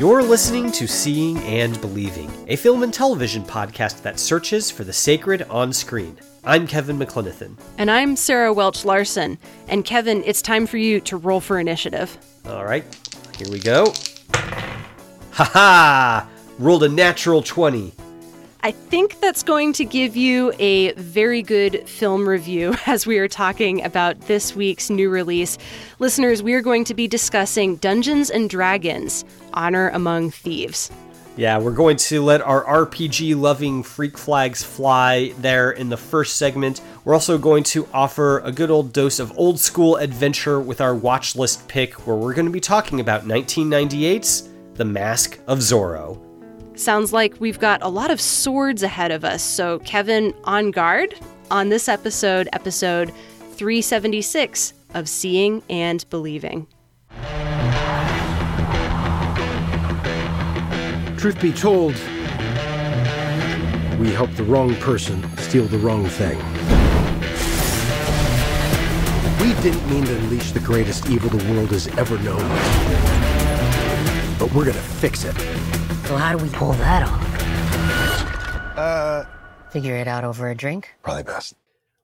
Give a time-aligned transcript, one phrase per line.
[0.00, 4.94] You're listening to Seeing and Believing, a film and television podcast that searches for the
[4.94, 6.16] sacred on screen.
[6.42, 7.58] I'm Kevin McLenithan.
[7.76, 9.36] And I'm Sarah Welch Larson.
[9.68, 12.16] And Kevin, it's time for you to roll for initiative.
[12.46, 12.82] All right,
[13.36, 13.92] here we go.
[15.32, 16.28] Ha ha!
[16.58, 17.92] Rolled a natural 20.
[18.62, 23.28] I think that's going to give you a very good film review as we are
[23.28, 25.56] talking about this week's new release.
[25.98, 30.90] Listeners, we are going to be discussing Dungeons and Dragons Honor Among Thieves.
[31.36, 36.36] Yeah, we're going to let our RPG loving freak flags fly there in the first
[36.36, 36.82] segment.
[37.04, 40.94] We're also going to offer a good old dose of old school adventure with our
[40.94, 46.29] watch list pick, where we're going to be talking about 1998's The Mask of Zorro.
[46.80, 49.42] Sounds like we've got a lot of swords ahead of us.
[49.42, 51.14] So, Kevin, on guard
[51.50, 53.12] on this episode, episode
[53.52, 56.66] 376 of Seeing and Believing.
[61.18, 61.92] Truth be told,
[63.98, 66.38] we helped the wrong person steal the wrong thing.
[69.38, 72.48] We didn't mean to unleash the greatest evil the world has ever known.
[74.38, 75.36] But we're gonna fix it.
[76.10, 78.76] So how do we pull that off?
[78.76, 79.24] Uh.
[79.70, 80.96] Figure it out over a drink?
[81.04, 81.54] Probably best.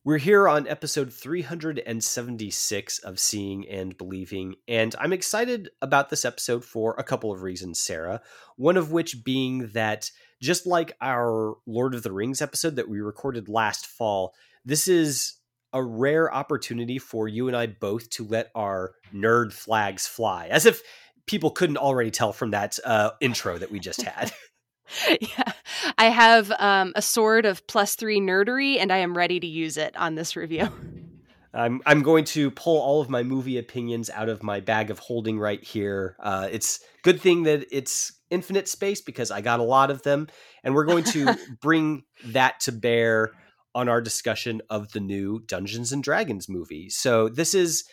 [0.04, 6.64] We're here on episode 376 of Seeing and Believing, and I'm excited about this episode
[6.64, 8.20] for a couple of reasons, Sarah.
[8.54, 13.00] One of which being that, just like our Lord of the Rings episode that we
[13.00, 15.34] recorded last fall, this is
[15.72, 20.64] a rare opportunity for you and I both to let our nerd flags fly, as
[20.64, 20.80] if
[21.26, 24.32] people couldn't already tell from that uh, intro that we just had.
[25.20, 25.52] yeah,
[25.98, 29.76] I have um, a sword of plus three nerdery, and I am ready to use
[29.76, 30.68] it on this review.
[31.52, 34.98] I'm I'm going to pull all of my movie opinions out of my bag of
[34.98, 36.16] holding right here.
[36.20, 40.28] Uh, it's good thing that it's infinite space because I got a lot of them,
[40.62, 43.32] and we're going to bring that to bear
[43.74, 46.90] on our discussion of the new Dungeons and Dragons movie.
[46.90, 47.84] So this is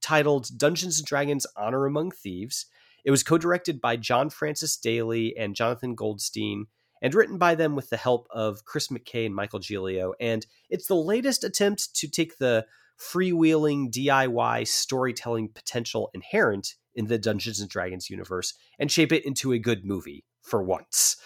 [0.00, 2.66] titled Dungeons and Dragons: Honor Among Thieves.
[3.04, 6.66] It was co directed by John Francis Daley and Jonathan Goldstein,
[7.02, 10.12] and written by them with the help of Chris McKay and Michael Gilio.
[10.20, 12.66] And it's the latest attempt to take the
[13.00, 19.52] freewheeling DIY storytelling potential inherent in the Dungeons and Dragons universe and shape it into
[19.52, 21.16] a good movie for once.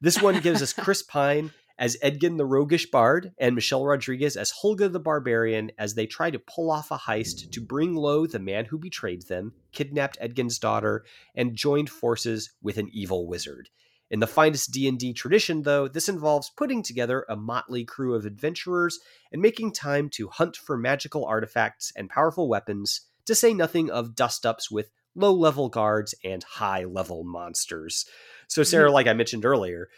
[0.00, 4.52] This one gives us Chris Pine as Edgin the Roguish Bard and Michelle Rodriguez as
[4.52, 8.38] Holga the Barbarian as they try to pull off a heist to bring low the
[8.38, 11.04] man who betrayed them, kidnapped Edgin's daughter,
[11.34, 13.68] and joined forces with an evil wizard.
[14.12, 19.00] In the finest D&D tradition though, this involves putting together a motley crew of adventurers
[19.32, 24.14] and making time to hunt for magical artifacts and powerful weapons, to say nothing of
[24.14, 28.06] dust-ups with low-level guards and high-level monsters.
[28.46, 28.94] So Sarah, mm-hmm.
[28.94, 29.88] like I mentioned earlier,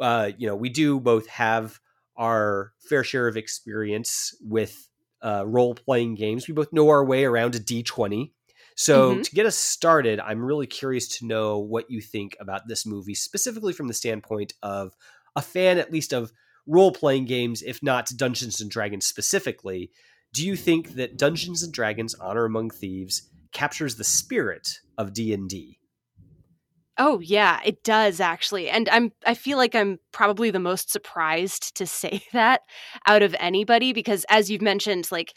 [0.00, 1.78] uh, you know, we do both have
[2.16, 4.88] our fair share of experience with
[5.22, 6.48] uh, role playing games.
[6.48, 8.32] We both know our way around a D20.
[8.76, 9.22] So, mm-hmm.
[9.22, 13.14] to get us started, I'm really curious to know what you think about this movie,
[13.14, 14.96] specifically from the standpoint of
[15.36, 16.32] a fan, at least of
[16.66, 19.90] role playing games, if not Dungeons and Dragons specifically.
[20.32, 25.34] Do you think that Dungeons and Dragons: Honor Among Thieves captures the spirit of D
[25.34, 25.79] and D?
[27.02, 28.68] Oh yeah, it does actually.
[28.68, 32.60] And I'm I feel like I'm probably the most surprised to say that
[33.06, 35.32] out of anybody because as you've mentioned like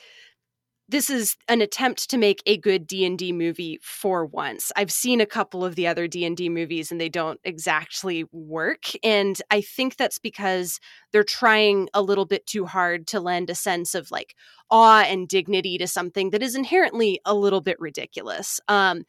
[0.89, 4.69] this is an attempt to make a good D&D movie for once.
[4.75, 9.41] I've seen a couple of the other D&D movies and they don't exactly work and
[9.49, 10.81] I think that's because
[11.13, 14.35] they're trying a little bit too hard to lend a sense of like
[14.69, 18.59] awe and dignity to something that is inherently a little bit ridiculous.
[18.67, 19.03] Um,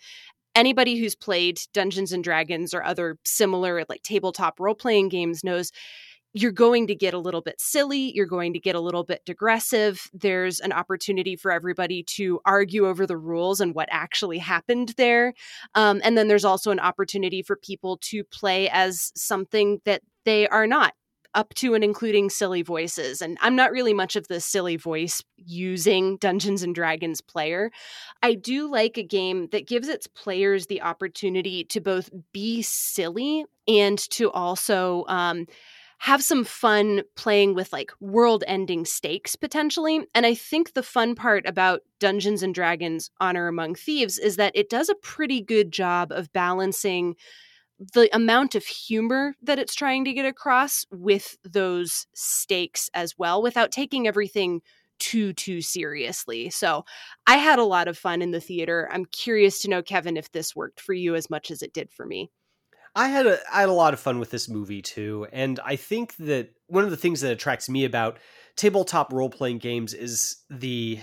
[0.54, 5.72] anybody who's played Dungeons and Dragons or other similar like tabletop role playing games knows
[6.36, 8.12] you're going to get a little bit silly.
[8.12, 10.10] You're going to get a little bit digressive.
[10.12, 15.32] There's an opportunity for everybody to argue over the rules and what actually happened there.
[15.76, 20.48] Um, and then there's also an opportunity for people to play as something that they
[20.48, 20.94] are not
[21.34, 23.20] up to and including silly voices.
[23.20, 27.70] And I'm not really much of the silly voice using Dungeons and Dragons player.
[28.22, 33.44] I do like a game that gives its players the opportunity to both be silly
[33.66, 35.46] and to also um,
[35.98, 40.06] have some fun playing with like world ending stakes potentially.
[40.14, 44.52] And I think the fun part about Dungeons and Dragons Honor Among Thieves is that
[44.54, 47.16] it does a pretty good job of balancing
[47.78, 53.42] the amount of humor that it's trying to get across with those stakes as well
[53.42, 54.60] without taking everything
[55.00, 56.50] too too seriously.
[56.50, 56.84] So,
[57.26, 58.88] I had a lot of fun in the theater.
[58.92, 61.90] I'm curious to know Kevin if this worked for you as much as it did
[61.90, 62.30] for me.
[62.94, 65.76] I had a I had a lot of fun with this movie too, and I
[65.76, 68.18] think that one of the things that attracts me about
[68.56, 71.00] tabletop role playing games is the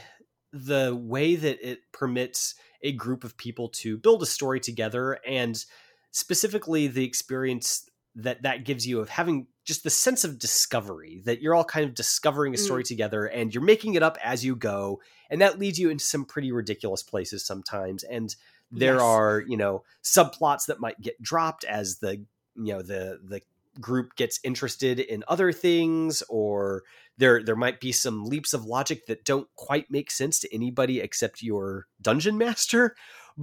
[0.54, 5.66] the way that it permits a group of people to build a story together and
[6.12, 11.42] specifically the experience that that gives you of having just the sense of discovery that
[11.42, 12.88] you're all kind of discovering a story mm.
[12.88, 15.00] together and you're making it up as you go
[15.30, 18.36] and that leads you into some pretty ridiculous places sometimes and
[18.72, 19.02] there yes.
[19.02, 22.18] are you know subplots that might get dropped as the
[22.56, 23.42] you know the the
[23.80, 26.84] group gets interested in other things or
[27.18, 31.00] there there might be some leaps of logic that don't quite make sense to anybody
[31.00, 32.96] except your dungeon master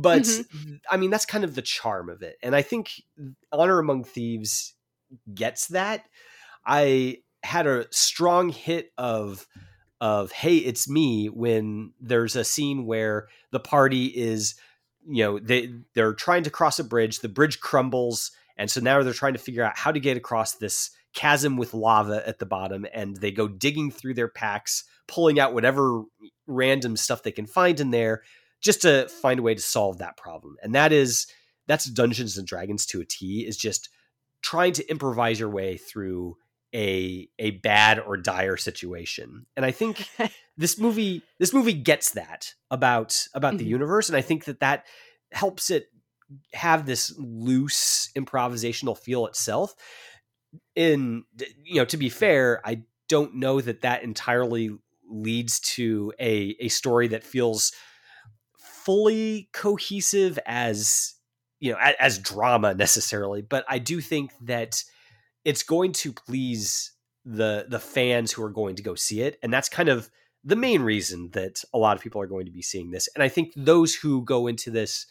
[0.02, 0.74] but mm-hmm.
[0.90, 2.92] i mean that's kind of the charm of it and i think
[3.52, 4.74] honor among thieves
[5.34, 6.04] gets that
[6.66, 9.46] i had a strong hit of
[10.00, 14.54] of hey it's me when there's a scene where the party is
[15.06, 19.02] you know they they're trying to cross a bridge the bridge crumbles and so now
[19.02, 22.46] they're trying to figure out how to get across this chasm with lava at the
[22.46, 26.02] bottom and they go digging through their packs pulling out whatever
[26.46, 28.22] random stuff they can find in there
[28.60, 30.56] just to find a way to solve that problem.
[30.62, 31.26] And that is
[31.66, 33.88] that's dungeons and dragons to a t is just
[34.42, 36.36] trying to improvise your way through
[36.74, 39.46] a a bad or dire situation.
[39.56, 40.08] And i think
[40.56, 43.58] this movie this movie gets that about about mm-hmm.
[43.58, 44.08] the universe.
[44.08, 44.84] And i think that that
[45.32, 45.88] helps it
[46.52, 49.74] have this loose improvisational feel itself.
[50.74, 51.24] In
[51.64, 54.70] you know to be fair i don't know that that entirely
[55.10, 57.72] leads to a a story that feels
[58.88, 61.16] fully cohesive as
[61.60, 64.82] you know as, as drama necessarily but i do think that
[65.44, 66.92] it's going to please
[67.22, 70.08] the the fans who are going to go see it and that's kind of
[70.42, 73.22] the main reason that a lot of people are going to be seeing this and
[73.22, 75.04] i think those who go into this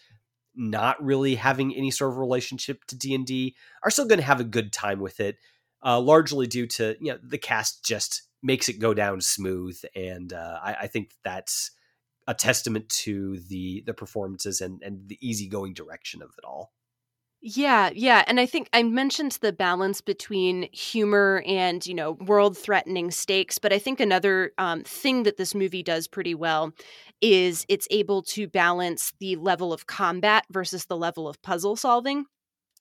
[0.55, 4.43] not really having any sort of relationship to d&d are still going to have a
[4.43, 5.37] good time with it
[5.85, 10.33] uh, largely due to you know the cast just makes it go down smooth and
[10.33, 11.69] uh, I, I, think that's
[12.27, 16.73] a testament to the the performances and and the easygoing direction of it all
[17.39, 18.23] yeah, yeah.
[18.27, 23.59] And I think I mentioned the balance between humor and, you know, world threatening stakes.
[23.59, 26.73] But I think another um, thing that this movie does pretty well
[27.21, 32.25] is it's able to balance the level of combat versus the level of puzzle solving.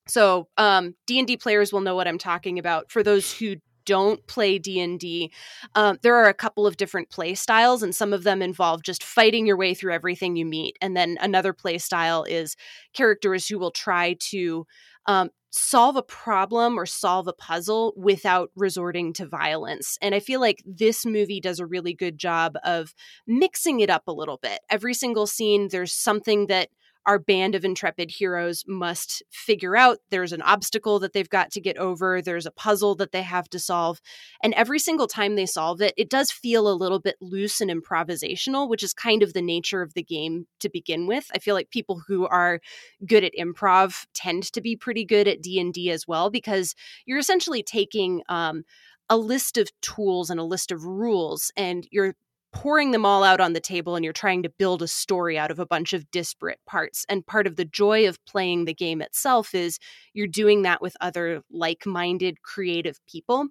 [0.08, 2.90] So, um, D&D players will know what I'm talking about.
[2.90, 3.56] For those who
[3.86, 5.32] don't play d&d
[5.74, 9.02] um, there are a couple of different play styles and some of them involve just
[9.02, 12.56] fighting your way through everything you meet and then another play style is
[12.92, 14.66] characters who will try to
[15.06, 19.96] um, solve a problem or solve a puzzle without resorting to violence.
[20.02, 22.94] And I feel like this movie does a really good job of
[23.26, 24.60] mixing it up a little bit.
[24.68, 26.68] Every single scene, there's something that
[27.06, 29.98] our band of intrepid heroes must figure out.
[30.10, 33.48] There's an obstacle that they've got to get over, there's a puzzle that they have
[33.50, 34.00] to solve.
[34.42, 37.70] And every single time they solve it, it does feel a little bit loose and
[37.70, 41.30] improvisational, which is kind of the nature of the game to begin with.
[41.34, 42.60] I feel like people who are
[43.06, 47.62] good at improv tend to be pretty good at D&D as well because you're essentially
[47.62, 48.64] taking um,
[49.08, 52.14] a list of tools and a list of rules and you're
[52.56, 55.50] pouring them all out on the table and you're trying to build a story out
[55.50, 57.04] of a bunch of disparate parts.
[57.08, 59.78] And part of the joy of playing the game itself is
[60.14, 63.48] you're doing that with other like minded creative people.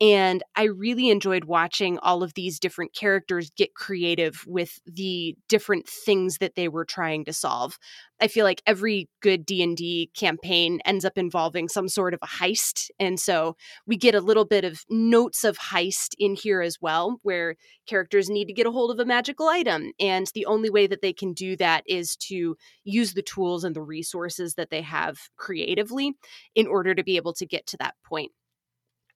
[0.00, 5.88] And I really enjoyed watching all of these different characters get creative with the different
[5.88, 7.78] things that they were trying to solve.
[8.20, 12.90] I feel like every good D&D campaign ends up involving some sort of a heist,
[13.00, 17.18] and so we get a little bit of notes of heist in here as well
[17.22, 20.86] where characters need to get a hold of a magical item, and the only way
[20.86, 24.82] that they can do that is to use the tools and the resources that they
[24.82, 26.12] have creatively
[26.54, 28.30] in order to be able to get to that point.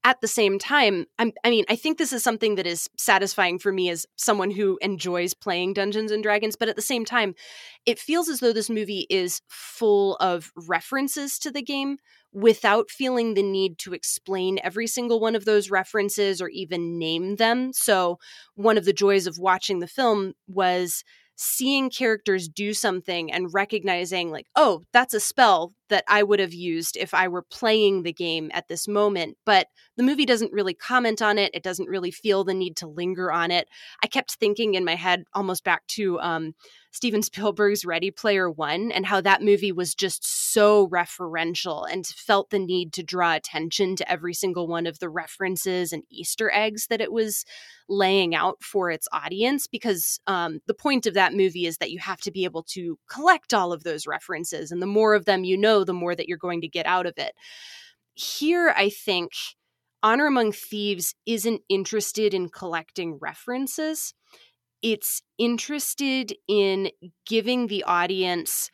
[0.04, 3.58] At the same time, I'm, I mean, I think this is something that is satisfying
[3.58, 6.56] for me as someone who enjoys playing Dungeons and Dragons.
[6.56, 7.34] But at the same time,
[7.86, 11.98] it feels as though this movie is full of references to the game
[12.32, 17.36] without feeling the need to explain every single one of those references or even name
[17.36, 17.72] them.
[17.72, 18.18] So,
[18.54, 21.04] one of the joys of watching the film was
[21.36, 26.52] seeing characters do something and recognizing like oh that's a spell that i would have
[26.52, 30.74] used if i were playing the game at this moment but the movie doesn't really
[30.74, 33.68] comment on it it doesn't really feel the need to linger on it
[34.02, 36.54] i kept thinking in my head almost back to um,
[36.92, 42.50] Steven Spielberg's Ready Player One and how that movie was just so referential and felt
[42.50, 46.86] the need to draw attention to every single one of the references and Easter eggs
[46.88, 47.44] that it was
[47.88, 49.66] laying out for its audience.
[49.66, 52.98] Because um, the point of that movie is that you have to be able to
[53.10, 54.70] collect all of those references.
[54.70, 57.06] And the more of them you know, the more that you're going to get out
[57.06, 57.32] of it.
[58.14, 59.32] Here, I think.
[60.04, 64.14] Honor Among Thieves isn't interested in collecting references
[64.82, 66.90] it's interested in
[67.24, 68.70] giving the audience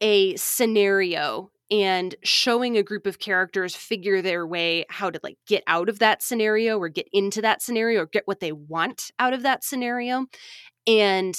[0.00, 5.62] a scenario and showing a group of characters figure their way how to like get
[5.66, 9.32] out of that scenario or get into that scenario or get what they want out
[9.32, 10.26] of that scenario
[10.86, 11.36] and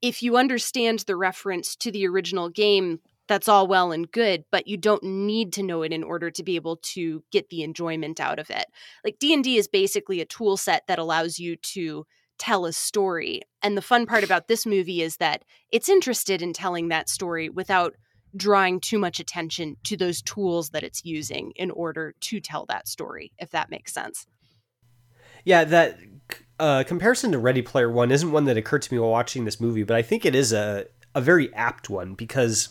[0.00, 4.66] if you understand the reference to the original game that's all well and good but
[4.66, 8.18] you don't need to know it in order to be able to get the enjoyment
[8.20, 8.66] out of it
[9.04, 12.04] like d&d is basically a tool set that allows you to
[12.38, 13.42] tell a story.
[13.62, 17.48] And the fun part about this movie is that it's interested in telling that story
[17.48, 17.94] without
[18.36, 22.86] drawing too much attention to those tools that it's using in order to tell that
[22.86, 24.26] story, if that makes sense.
[25.44, 25.98] Yeah, that
[26.60, 29.60] uh, comparison to Ready Player One isn't one that occurred to me while watching this
[29.60, 32.68] movie, but I think it is a, a very apt one because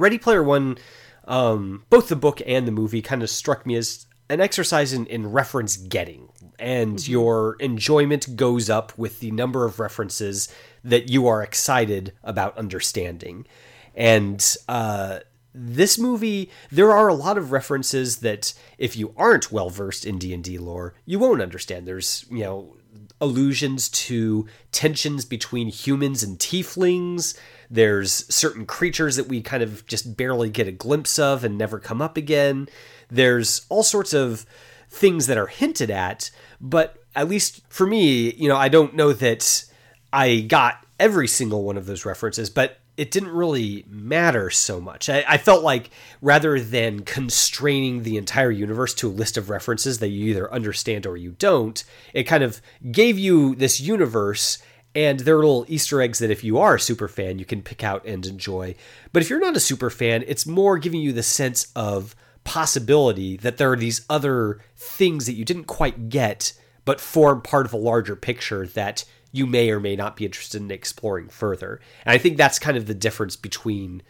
[0.00, 0.78] Ready Player One,
[1.26, 5.06] um, both the book and the movie, kind of struck me as an exercise in,
[5.06, 6.28] in reference getting
[6.60, 7.10] and mm-hmm.
[7.10, 10.52] your enjoyment goes up with the number of references
[10.84, 13.46] that you are excited about understanding.
[13.94, 15.20] And uh,
[15.52, 20.16] this movie there are a lot of references that if you aren't well versed in
[20.16, 21.88] d&d lore you won't understand.
[21.88, 22.76] There's you know
[23.20, 27.36] allusions to tensions between humans and tieflings
[27.70, 31.78] there's certain creatures that we kind of just barely get a glimpse of and never
[31.78, 32.68] come up again
[33.10, 34.46] there's all sorts of
[34.88, 39.12] things that are hinted at, but at least for me, you know, I don't know
[39.12, 39.64] that
[40.12, 45.08] I got every single one of those references, but it didn't really matter so much.
[45.08, 45.88] I, I, felt like
[46.20, 51.06] rather than constraining the entire universe to a list of references that you either understand
[51.06, 52.60] or you don't, it kind of
[52.90, 54.58] gave you this universe
[54.94, 57.62] and there are little Easter eggs that if you are a super fan, you can
[57.62, 58.74] pick out and enjoy.
[59.12, 63.36] But if you're not a super fan, it's more giving you the sense of possibility
[63.36, 66.52] that there are these other things that you didn't quite get,
[66.84, 70.60] but form part of a larger picture that you may or may not be interested
[70.60, 71.80] in exploring further.
[72.04, 74.02] And I think that's kind of the difference between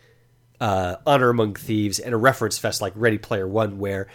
[0.60, 4.08] uh, Honor Among Thieves and a reference fest like Ready Player One, where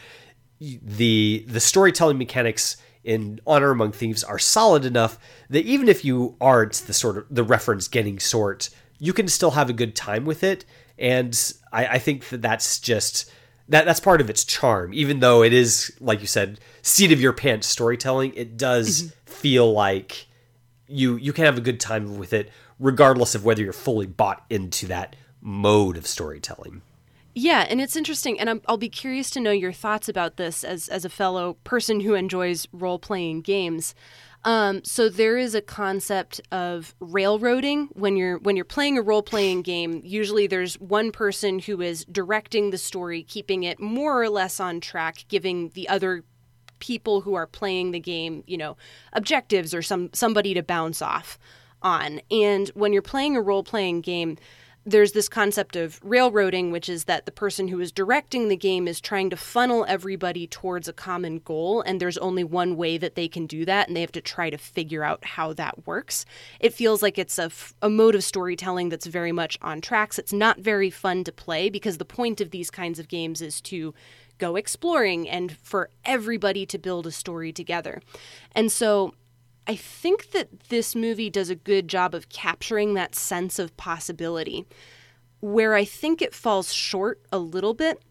[0.59, 5.17] the the storytelling mechanics in Honor Among Thieves are solid enough
[5.49, 8.69] that even if you aren't the sort of the reference getting sort,
[8.99, 10.65] you can still have a good time with it.
[10.97, 11.39] And
[11.71, 13.31] I, I think that that's just
[13.69, 17.19] that that's part of its charm even though it is like you said seat of
[17.19, 19.31] your pants storytelling it does mm-hmm.
[19.31, 20.27] feel like
[20.87, 24.45] you you can have a good time with it regardless of whether you're fully bought
[24.51, 26.83] into that mode of storytelling
[27.37, 30.63] yeah, and it's interesting, and i will be curious to know your thoughts about this
[30.63, 33.93] as as a fellow person who enjoys role playing games.
[34.45, 39.21] Um, so there is a concept of railroading when you're when you're playing a role
[39.21, 40.01] playing game.
[40.05, 44.79] Usually, there's one person who is directing the story, keeping it more or less on
[44.79, 46.23] track, giving the other
[46.79, 48.77] people who are playing the game, you know,
[49.11, 51.37] objectives or some somebody to bounce off
[51.81, 52.21] on.
[52.31, 54.37] And when you're playing a role playing game,
[54.85, 58.87] there's this concept of railroading, which is that the person who is directing the game
[58.87, 63.15] is trying to funnel everybody towards a common goal, and there's only one way that
[63.15, 66.25] they can do that, and they have to try to figure out how that works.
[66.59, 70.19] It feels like it's a, f- a mode of storytelling that's very much on tracks.
[70.19, 73.61] It's not very fun to play because the point of these kinds of games is
[73.61, 73.93] to
[74.37, 78.01] go exploring and for everybody to build a story together.
[78.51, 79.15] And so
[79.67, 84.65] I think that this movie does a good job of capturing that sense of possibility.
[85.39, 88.01] Where I think it falls short a little bit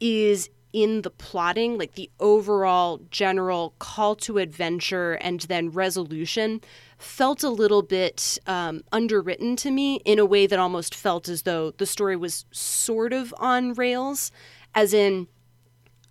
[0.00, 6.60] is in the plotting, like the overall general call to adventure and then resolution
[6.98, 11.42] felt a little bit um, underwritten to me in a way that almost felt as
[11.42, 14.30] though the story was sort of on rails,
[14.74, 15.28] as in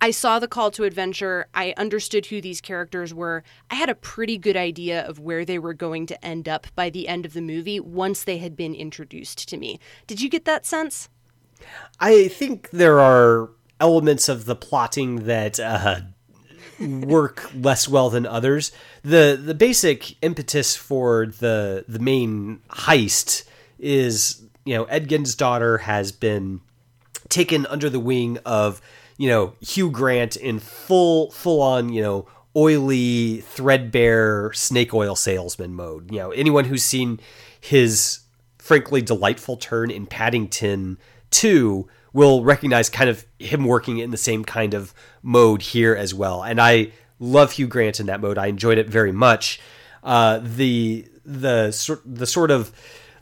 [0.00, 1.46] I saw the call to adventure.
[1.54, 3.42] I understood who these characters were.
[3.70, 6.90] I had a pretty good idea of where they were going to end up by
[6.90, 9.80] the end of the movie once they had been introduced to me.
[10.06, 11.08] Did you get that sense?
[11.98, 13.50] I think there are
[13.80, 16.00] elements of the plotting that uh,
[16.78, 18.72] work less well than others.
[19.02, 23.44] the The basic impetus for the the main heist
[23.78, 26.60] is you know Edgin's daughter has been
[27.28, 28.80] taken under the wing of
[29.16, 35.74] you know Hugh Grant in full full on you know oily threadbare snake oil salesman
[35.74, 36.10] mode.
[36.10, 37.20] You know anyone who's seen
[37.60, 38.20] his
[38.58, 40.98] frankly delightful turn in Paddington
[41.30, 46.14] 2 will recognize kind of him working in the same kind of mode here as
[46.14, 46.42] well.
[46.42, 48.38] And I love Hugh Grant in that mode.
[48.38, 49.60] I enjoyed it very much.
[50.02, 52.72] Uh, the the sort the sort of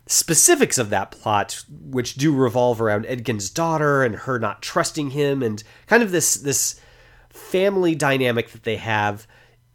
[0.06, 5.42] specifics of that plot, which do revolve around Edgin's daughter and her not trusting him,
[5.42, 6.80] and kind of this this
[7.30, 9.26] family dynamic that they have,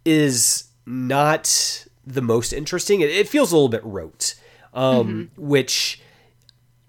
[0.05, 3.01] is not the most interesting.
[3.01, 4.35] It, it feels a little bit rote,
[4.73, 5.41] um, mm-hmm.
[5.41, 6.01] which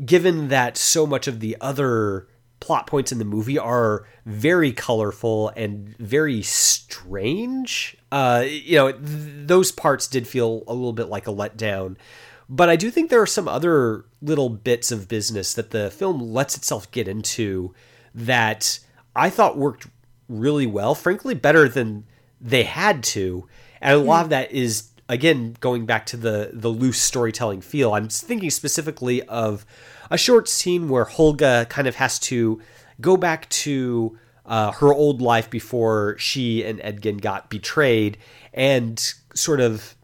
[0.04, 2.26] given that so much of the other
[2.60, 7.96] plot points in the movie are very colorful and very strange.
[8.12, 11.96] Uh, you know, th- those parts did feel a little bit like a letdown.
[12.52, 16.20] But I do think there are some other little bits of business that the film
[16.20, 17.72] lets itself get into
[18.12, 18.80] that
[19.14, 19.86] I thought worked
[20.28, 22.04] really well, frankly, better than
[22.40, 23.46] they had to.
[23.80, 27.94] And a lot of that is again going back to the the loose storytelling feel.
[27.94, 29.64] I'm thinking specifically of
[30.10, 32.60] a short scene where Holga kind of has to
[33.00, 38.18] go back to uh, her old life before she and Edgin got betrayed
[38.52, 38.98] and
[39.34, 39.94] sort of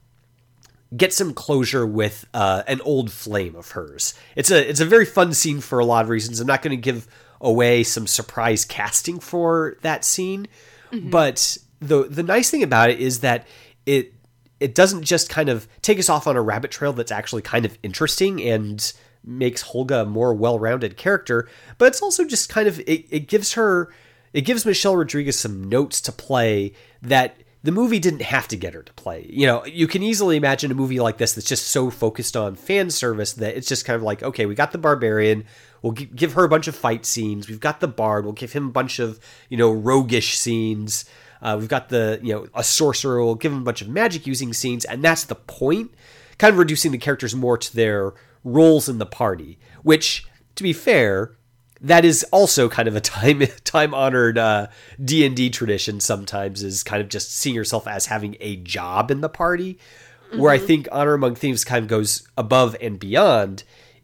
[0.94, 4.14] get some closure with uh, an old flame of hers.
[4.36, 6.40] It's a it's a very fun scene for a lot of reasons.
[6.40, 7.08] I'm not going to give
[7.40, 10.48] away some surprise casting for that scene,
[10.92, 11.10] mm-hmm.
[11.10, 13.46] but the the nice thing about it is that
[13.84, 14.12] it
[14.60, 17.64] it doesn't just kind of take us off on a rabbit trail that's actually kind
[17.64, 18.92] of interesting and
[19.24, 23.54] makes Holga a more well-rounded character, but it's also just kind of it, it gives
[23.54, 23.92] her
[24.32, 28.74] it gives Michelle Rodriguez some notes to play that the movie didn't have to get
[28.74, 29.26] her to play.
[29.28, 32.54] You know, you can easily imagine a movie like this that's just so focused on
[32.54, 35.44] fan service that it's just kind of like, okay, we got the barbarian,
[35.82, 37.48] we'll g- give her a bunch of fight scenes.
[37.48, 41.06] We've got the bard, we'll give him a bunch of, you know, roguish scenes.
[41.42, 44.28] Uh, we've got the, you know, a sorcerer, we'll give him a bunch of magic
[44.28, 45.92] using scenes, and that's the point.
[46.38, 50.24] Kind of reducing the characters more to their roles in the party, which,
[50.54, 51.35] to be fair,
[51.80, 54.68] that is also kind of a time time honored uh,
[55.02, 56.00] D and D tradition.
[56.00, 59.78] Sometimes is kind of just seeing yourself as having a job in the party.
[60.28, 60.40] Mm-hmm.
[60.40, 60.66] Where I mm-hmm.
[60.66, 63.62] think Honor Among Thieves kind of goes above and beyond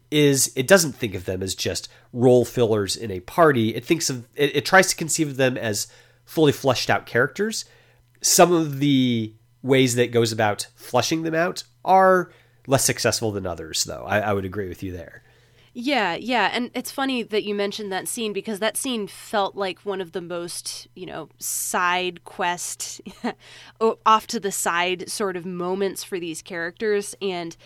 [0.09, 3.73] is it doesn't think of them as just role fillers in a party.
[3.73, 5.87] It thinks of it, it tries to conceive of them as
[6.23, 7.65] fully fleshed out characters.
[8.21, 9.33] Some of the
[9.63, 12.31] ways that goes about fleshing them out are
[12.67, 14.03] less successful than others, though.
[14.05, 15.22] I, I would agree with you there.
[15.75, 16.51] Yeah, yeah.
[16.53, 20.11] And it's funny that you mentioned that scene because that scene felt like one of
[20.11, 23.01] the most, you know, side quest,
[24.05, 27.15] off to the side sort of moments for these characters.
[27.23, 27.57] And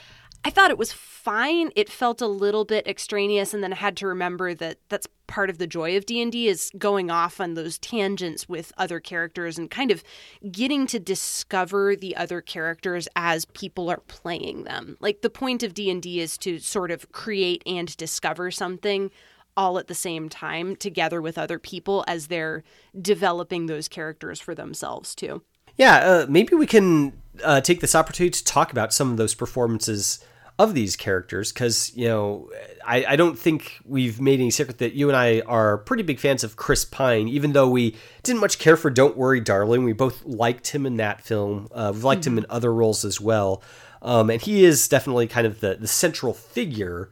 [0.44, 1.72] I thought it was fine.
[1.76, 5.50] It felt a little bit extraneous, and then I had to remember that that's part
[5.50, 9.70] of the joy of D&D is going off on those tangents with other characters and
[9.70, 10.04] kind of
[10.50, 14.96] getting to discover the other characters as people are playing them.
[15.02, 19.12] Like the point of D&D is to sort of create and discover something
[19.58, 22.64] all at the same time together with other people as they're
[23.02, 25.42] developing those characters for themselves too.
[25.78, 27.14] Yeah, uh, maybe we can
[27.44, 30.24] uh, take this opportunity to talk about some of those performances
[30.60, 32.50] of these characters because you know
[32.84, 36.20] I, I don't think we've made any secret that you and I are pretty big
[36.20, 39.84] fans of Chris Pine even though we didn't much care for Don't Worry Darling.
[39.84, 42.34] We both liked him in that film uh, we've liked mm-hmm.
[42.34, 43.62] him in other roles as well.
[44.02, 47.10] Um, and he is definitely kind of the, the central figure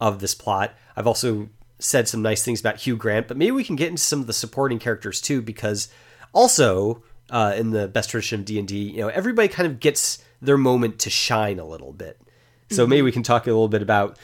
[0.00, 0.74] of this plot.
[0.96, 4.02] I've also said some nice things about Hugh Grant but maybe we can get into
[4.02, 5.88] some of the supporting characters too because
[6.32, 10.58] also uh, in the best tradition of D&D you know everybody kind of gets their
[10.58, 12.20] moment to shine a little bit
[12.70, 14.16] so maybe we can talk a little bit about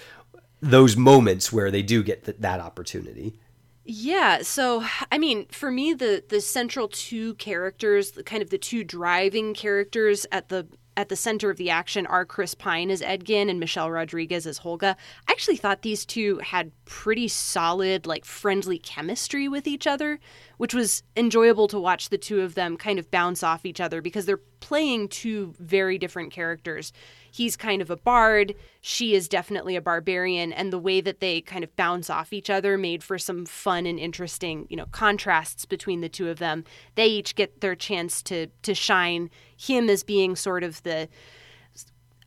[0.60, 3.38] those moments where they do get th- that opportunity.
[3.84, 8.58] Yeah, so I mean, for me the the central two characters, the kind of the
[8.58, 10.66] two driving characters at the
[10.96, 14.60] at the center of the action are Chris Pine as Edgin and Michelle Rodriguez as
[14.60, 14.96] Holga.
[15.28, 20.18] I actually thought these two had pretty solid, like friendly chemistry with each other,
[20.56, 24.00] which was enjoyable to watch the two of them kind of bounce off each other
[24.00, 26.92] because they're playing two very different characters
[27.36, 31.42] he's kind of a bard, she is definitely a barbarian, and the way that they
[31.42, 35.66] kind of bounce off each other made for some fun and interesting, you know, contrasts
[35.66, 36.64] between the two of them.
[36.94, 39.30] They each get their chance to to shine.
[39.56, 41.08] Him as being sort of the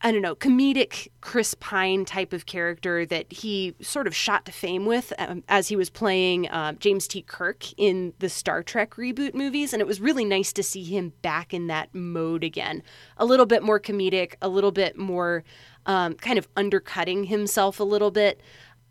[0.01, 4.51] I don't know, comedic Chris Pine type of character that he sort of shot to
[4.53, 7.21] fame with um, as he was playing uh, James T.
[7.21, 9.73] Kirk in the Star Trek reboot movies.
[9.73, 12.81] And it was really nice to see him back in that mode again.
[13.17, 15.43] A little bit more comedic, a little bit more
[15.85, 18.39] um, kind of undercutting himself a little bit.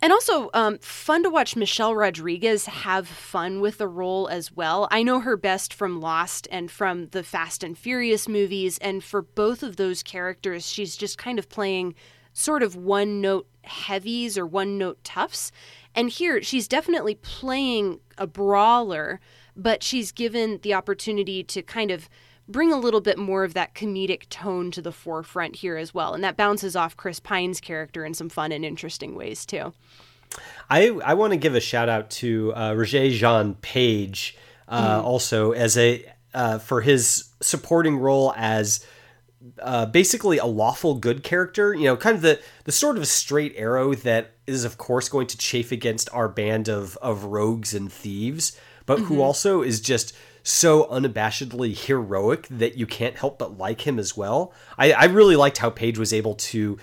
[0.01, 4.87] And also, um, fun to watch Michelle Rodriguez have fun with the role as well.
[4.93, 8.79] I know her best from Lost and from the Fast and Furious movies.
[8.79, 11.97] And for both of those characters, she's just kind of playing
[12.33, 15.51] sort of one note heavies or one note toughs.
[15.97, 19.19] And here, she's definitely playing a brawler,
[19.57, 22.09] but she's given the opportunity to kind of
[22.49, 26.15] bring a little bit more of that comedic tone to the forefront here as well.
[26.15, 29.73] And that bounces off Chris Pine's character in some fun and interesting ways too.
[30.69, 34.37] I, I want to give a shout out to uh, Regé-Jean Page
[34.69, 35.05] uh, mm.
[35.05, 38.85] also as a uh, for his supporting role as
[39.61, 41.75] uh, basically a lawful good character.
[41.75, 45.27] You know, kind of the the sort of straight arrow that is of course going
[45.29, 49.07] to chafe against our band of of rogues and thieves, but mm-hmm.
[49.07, 50.15] who also is just
[50.49, 54.55] so unabashedly heroic that you can't help but like him as well.
[54.79, 56.79] I, I really liked how Page was able to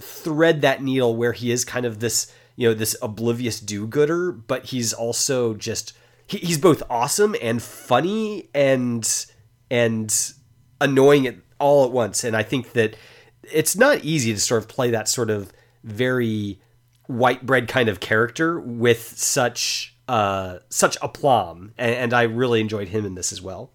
[0.00, 4.66] thread that needle where he is kind of this, you know, this oblivious do-gooder, but
[4.66, 5.92] he's also just
[6.26, 9.26] he, he's both awesome and funny and
[9.70, 10.32] and
[10.80, 12.24] annoying it all at once.
[12.24, 12.96] And I think that
[13.44, 15.52] it's not easy to sort of play that sort of
[15.84, 16.60] very
[17.06, 22.88] white bread kind of character with such uh, such aplomb, and, and I really enjoyed
[22.88, 23.70] him in this as well.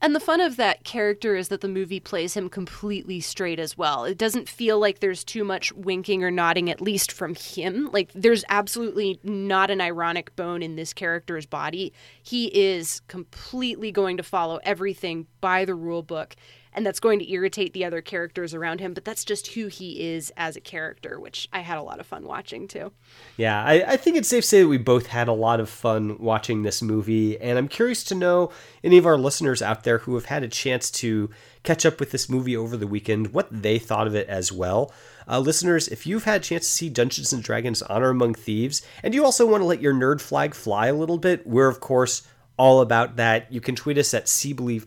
[0.00, 3.76] And the fun of that character is that the movie plays him completely straight as
[3.76, 4.04] well.
[4.04, 7.90] It doesn't feel like there's too much winking or nodding, at least from him.
[7.92, 11.92] Like, there's absolutely not an ironic bone in this character's body.
[12.22, 16.34] He is completely going to follow everything by the rule book
[16.74, 18.94] and that's going to irritate the other characters around him.
[18.94, 22.06] But that's just who he is as a character, which I had a lot of
[22.06, 22.92] fun watching too.
[23.36, 25.68] Yeah, I, I think it's safe to say that we both had a lot of
[25.68, 28.50] fun watching this movie, and I'm curious to know
[28.82, 31.30] any of our listeners out there who have had a chance to
[31.62, 34.92] catch up with this movie over the weekend, what they thought of it as well.
[35.26, 38.82] Uh, listeners, if you've had a chance to see Dungeons and Dragons Honor Among Thieves,
[39.02, 41.80] and you also want to let your nerd flag fly a little bit, we're of
[41.80, 42.22] course
[42.56, 43.52] all about that.
[43.52, 44.26] You can tweet us at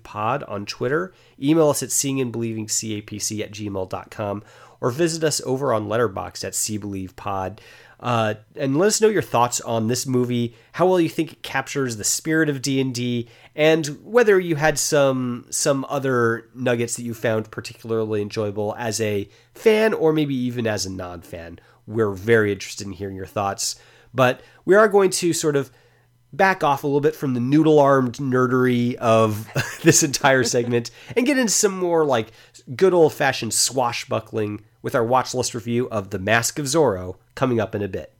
[0.04, 4.44] Pod on Twitter, email us at seeingandbelievingcapc at gmail.com,
[4.80, 7.60] or visit us over on Letterboxd at seebelievepod.
[8.00, 11.42] Uh, and let us know your thoughts on this movie, how well you think it
[11.42, 17.16] captures the spirit of D&D, and whether you had some some other nuggets that you
[17.16, 21.58] found particularly enjoyable as a fan or maybe even as a non-fan.
[21.88, 23.78] We're very interested in hearing your thoughts.
[24.14, 25.72] But we are going to sort of
[26.38, 29.48] back off a little bit from the noodle armed nerdery of
[29.84, 32.32] this entire segment and get into some more like
[32.76, 37.60] good old fashioned swashbuckling with our watch list review of The Mask of Zorro coming
[37.60, 38.14] up in a bit.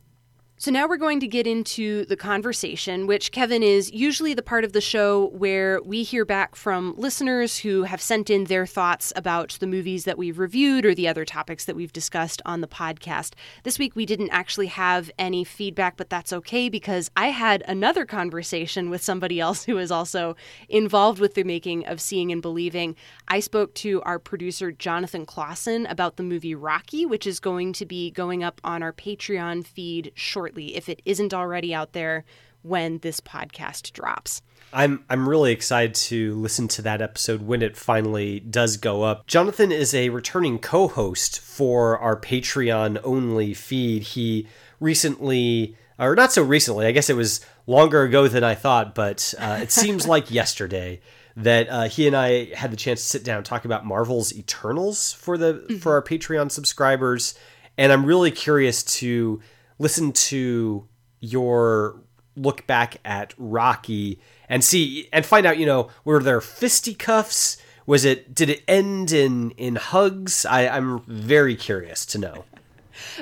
[0.60, 4.64] So now we're going to get into the conversation, which Kevin is usually the part
[4.64, 9.14] of the show where we hear back from listeners who have sent in their thoughts
[9.16, 12.68] about the movies that we've reviewed or the other topics that we've discussed on the
[12.68, 13.34] podcast.
[13.62, 18.04] This week we didn't actually have any feedback, but that's okay because I had another
[18.04, 20.36] conversation with somebody else who is also
[20.70, 22.96] involved with the making of Seeing and Believing.
[23.28, 27.86] I spoke to our producer Jonathan Clausen about the movie Rocky, which is going to
[27.86, 32.24] be going up on our Patreon feed shortly shortly if it isn't already out there
[32.62, 34.42] when this podcast drops.
[34.74, 39.28] I'm I'm really excited to listen to that episode when it finally does go up.
[39.28, 44.04] Jonathan is a returning co-host for our Patreon only feed.
[44.04, 44.48] He
[44.80, 49.34] recently or not so recently, I guess it was longer ago than I thought, but
[49.40, 51.00] uh, it seems like yesterday
[51.36, 54.34] that uh, he and I had the chance to sit down and talk about Marvel's
[54.34, 55.78] Eternals for the mm-hmm.
[55.78, 57.36] for our Patreon subscribers,
[57.78, 59.42] and I'm really curious to
[59.80, 60.88] listen to
[61.20, 62.02] your
[62.36, 67.58] look back at Rocky and see and find out, you know, were there fisticuffs?
[67.86, 70.46] Was it did it end in in hugs?
[70.46, 72.46] I, I'm very curious to know.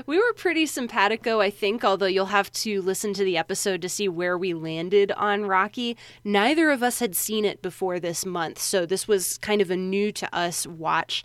[0.05, 3.89] We were pretty simpatico, I think, although you'll have to listen to the episode to
[3.89, 5.97] see where we landed on Rocky.
[6.23, 9.75] Neither of us had seen it before this month, so this was kind of a
[9.75, 11.23] new to us watch.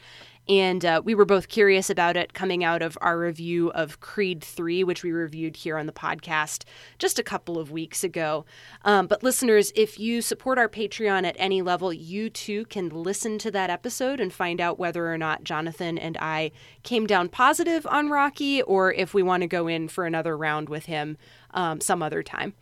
[0.51, 4.43] And uh, we were both curious about it coming out of our review of Creed
[4.43, 6.65] 3, which we reviewed here on the podcast
[6.99, 8.45] just a couple of weeks ago.
[8.85, 13.39] Um, but listeners, if you support our Patreon at any level, you too can listen
[13.39, 16.51] to that episode and find out whether or not Jonathan and I
[16.83, 20.69] came down positive on Rocky or if we want to go in for another round
[20.69, 21.17] with him
[21.53, 22.55] um, some other time.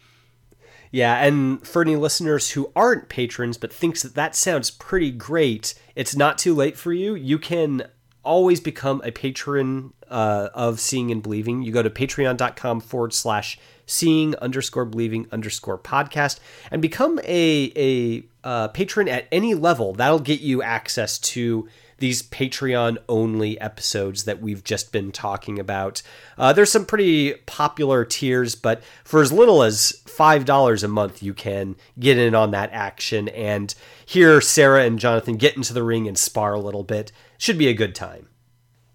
[0.90, 5.74] Yeah, and for any listeners who aren't patrons but thinks that that sounds pretty great,
[5.94, 7.14] it's not too late for you.
[7.14, 7.88] You can
[8.22, 11.62] always become a patron uh, of Seeing and Believing.
[11.62, 16.38] You go to patreon.com forward slash seeing underscore believing underscore podcast
[16.70, 19.94] and become a, a uh, patron at any level.
[19.94, 26.02] That'll get you access to these Patreon only episodes that we've just been talking about.
[26.36, 31.34] Uh, there's some pretty popular tiers, but for as little as $5 a month, you
[31.34, 33.74] can get in on that action and
[34.06, 37.10] hear Sarah and Jonathan get into the ring and spar a little bit.
[37.36, 38.28] Should be a good time.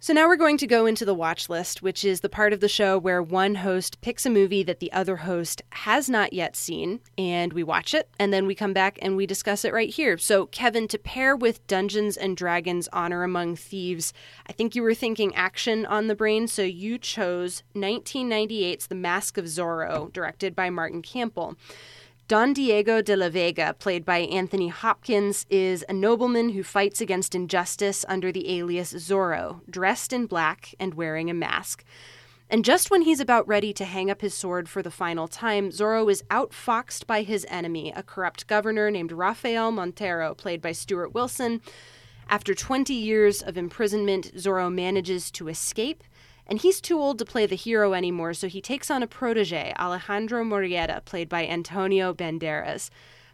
[0.03, 2.59] So now we're going to go into the watch list, which is the part of
[2.59, 6.57] the show where one host picks a movie that the other host has not yet
[6.57, 9.89] seen, and we watch it, and then we come back and we discuss it right
[9.89, 10.17] here.
[10.17, 14.11] So, Kevin, to pair with Dungeons and Dragons Honor Among Thieves,
[14.45, 19.37] I think you were thinking action on the brain, so you chose 1998's The Mask
[19.37, 21.55] of Zorro, directed by Martin Campbell.
[22.29, 27.35] Don Diego de la Vega, played by Anthony Hopkins, is a nobleman who fights against
[27.35, 31.83] injustice under the alias Zorro, dressed in black and wearing a mask.
[32.49, 35.69] And just when he's about ready to hang up his sword for the final time,
[35.69, 41.13] Zorro is outfoxed by his enemy, a corrupt governor named Rafael Montero, played by Stuart
[41.13, 41.59] Wilson.
[42.29, 46.05] After 20 years of imprisonment, Zorro manages to escape
[46.47, 49.73] and he's too old to play the hero anymore, so he takes on a protege,
[49.79, 52.89] Alejandro Murrieta, played by Antonio Banderas.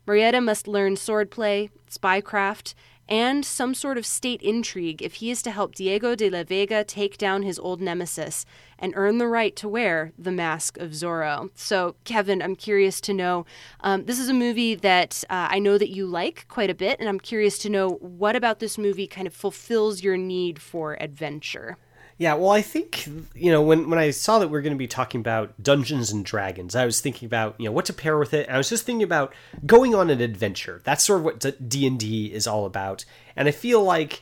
[0.07, 2.73] Murrieta must learn swordplay, spycraft,
[3.09, 6.83] and some sort of state intrigue if he is to help Diego de la Vega
[6.83, 8.45] take down his old nemesis
[8.77, 11.49] and earn the right to wear the mask of Zorro.
[11.55, 13.47] So, Kevin, I'm curious to know
[13.81, 16.99] um, this is a movie that uh, I know that you like quite a bit,
[16.99, 20.95] and I'm curious to know what about this movie kind of fulfills your need for
[21.01, 21.77] adventure.
[22.19, 24.77] Yeah, well, I think you know when when I saw that we are going to
[24.77, 28.17] be talking about Dungeons and Dragons, I was thinking about you know what to pair
[28.17, 28.49] with it.
[28.49, 29.33] I was just thinking about
[29.65, 30.81] going on an adventure.
[30.83, 33.05] That's sort of what D and D is all about,
[33.37, 34.19] and I feel like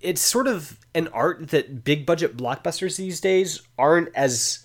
[0.00, 4.64] it's sort of an art that big budget blockbusters these days aren't as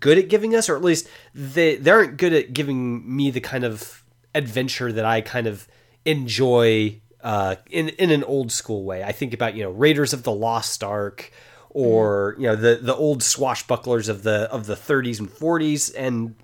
[0.00, 3.40] good at giving us, or at least they they aren't good at giving me the
[3.40, 4.02] kind of
[4.34, 5.68] adventure that I kind of
[6.04, 9.04] enjoy uh, in in an old school way.
[9.04, 11.30] I think about you know Raiders of the Lost Ark
[11.74, 16.34] or you know the the old swashbucklers of the of the 30s and 40s and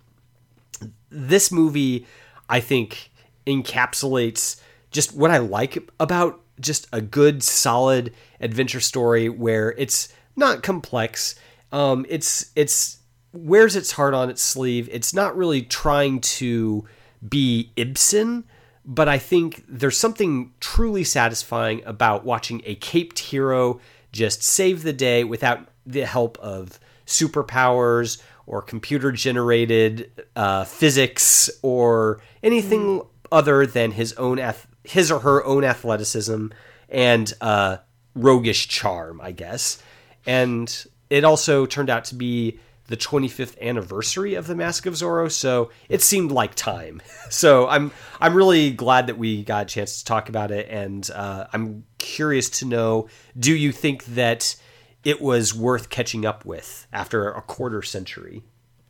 [1.11, 2.07] this movie
[2.49, 3.11] I think
[3.47, 4.61] encapsulates
[4.91, 11.35] just what I like about just a good solid adventure story where it's not complex.
[11.73, 12.99] Um, it's it's
[13.33, 14.89] wears its heart on its sleeve.
[14.91, 16.87] It's not really trying to
[17.29, 18.45] be Ibsen
[18.89, 23.81] but I think there's something truly satisfying about watching a caped hero
[24.13, 32.21] just save the day without the help of superpowers or computer generated uh, physics or
[32.43, 33.07] anything mm.
[33.31, 36.49] other than his own ath- his or her own athleticism
[36.89, 37.77] and uh,
[38.15, 39.83] roguish charm, I guess.
[40.27, 45.31] And it also turned out to be the 25th anniversary of the Mask of Zorro,
[45.31, 47.01] so it seemed like time.
[47.31, 51.09] So I'm I'm really glad that we got a chance to talk about it, and
[51.15, 54.57] uh, I'm curious to know: Do you think that
[55.05, 58.45] it was worth catching up with after a quarter century?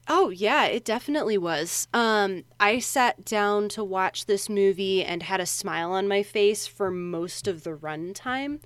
[0.07, 1.89] Oh yeah, it definitely was.
[1.93, 6.69] Um, I sat down to watch this movie and had a smile on my face
[6.69, 8.61] for most of the runtime.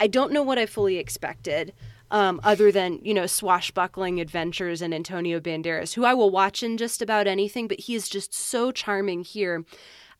[0.00, 1.74] I don't know what I fully expected
[2.10, 6.76] um, other than you know swashbuckling adventures and Antonio Banderas, who I will watch in
[6.76, 9.64] just about anything, but he is just so charming here.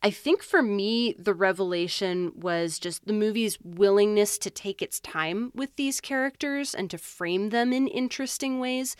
[0.02, 5.52] I think for me, the revelation was just the movie's willingness to take its time
[5.54, 8.96] with these characters and to frame them in interesting ways.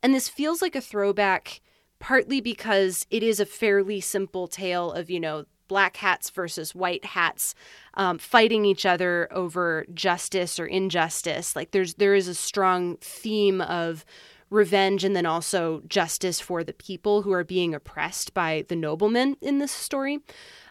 [0.00, 1.60] And this feels like a throwback,
[1.98, 7.04] partly because it is a fairly simple tale of, you know, black hats versus white
[7.04, 7.52] hats
[7.94, 11.56] um, fighting each other over justice or injustice.
[11.56, 14.04] Like there's there is a strong theme of
[14.50, 19.36] revenge and then also justice for the people who are being oppressed by the noblemen
[19.40, 20.20] in this story.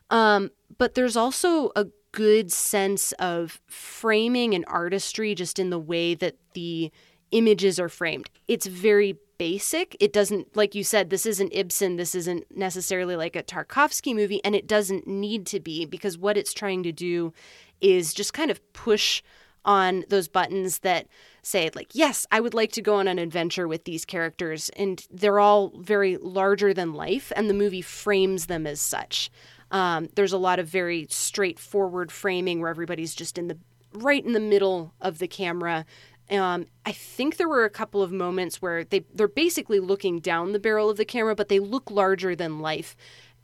[0.10, 6.16] Um, but there's also a good sense of framing and artistry just in the way
[6.16, 6.94] that the
[7.34, 8.30] images are framed.
[8.48, 9.98] It's very basic.
[10.00, 11.98] It doesn't, like you said, this isn't Ibsen.
[11.98, 16.38] This isn't necessarily like a Tarkovsky movie, and it doesn't need to be because what
[16.38, 17.34] it's trying to do
[17.82, 19.22] is just kind of push
[19.66, 21.08] on those buttons that
[21.42, 25.08] say like yes i would like to go on an adventure with these characters and
[25.10, 29.32] they're all very larger than life and the movie frames them as such
[29.72, 33.58] um, there's a lot of very straightforward framing where everybody's just in the
[33.94, 35.86] right in the middle of the camera
[36.34, 40.52] um, I think there were a couple of moments where they they're basically looking down
[40.52, 42.96] the barrel of the camera, but they look larger than life,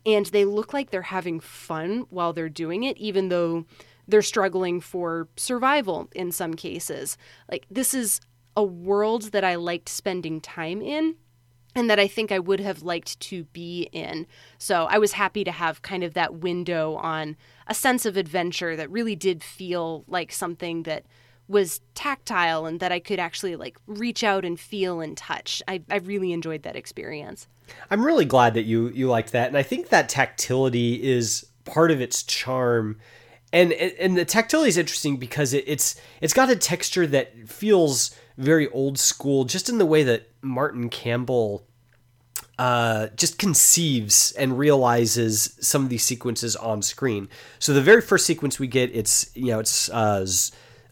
[0.05, 3.65] and they look like they're having fun while they're doing it, even though
[4.07, 7.17] they're struggling for survival in some cases.
[7.49, 8.21] Like, this is
[8.57, 11.15] a world that I liked spending time in
[11.75, 14.25] and that I think I would have liked to be in.
[14.57, 18.75] So I was happy to have kind of that window on a sense of adventure
[18.75, 21.05] that really did feel like something that
[21.49, 25.61] was tactile and that I could actually like reach out and feel and touch.
[25.67, 27.47] I, I really enjoyed that experience.
[27.91, 29.47] I'm really glad that you you liked that.
[29.47, 32.99] And I think that tactility is part of its charm
[33.51, 38.15] and and the tactility is interesting because it, it's it's got a texture that feels
[38.37, 41.65] very old school, just in the way that Martin Campbell
[42.57, 47.27] uh, just conceives and realizes some of these sequences on screen.
[47.57, 50.25] So the very first sequence we get, it's you know it's uh,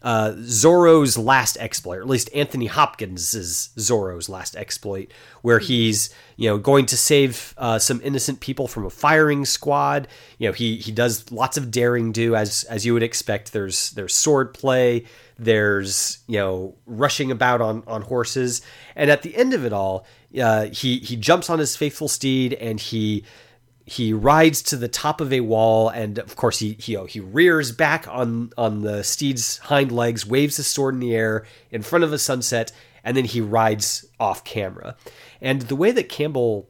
[0.02, 5.10] uh, Zorro's last exploit, or at least Anthony Hopkins' Zorro's last exploit,
[5.42, 10.06] where he's you know going to save uh, some innocent people from a firing squad.
[10.38, 13.52] You know he he does lots of daring do as as you would expect.
[13.52, 15.04] There's there's sword play.
[15.36, 18.62] There's you know rushing about on on horses,
[18.94, 20.06] and at the end of it all,
[20.40, 23.24] uh, he he jumps on his faithful steed and he
[23.88, 27.72] he rides to the top of a wall, and of course he he, he rears
[27.72, 32.04] back on on the steed's hind legs, waves his sword in the air in front
[32.04, 32.70] of a sunset,
[33.02, 34.94] and then he rides off camera.
[35.40, 36.68] And the way that Campbell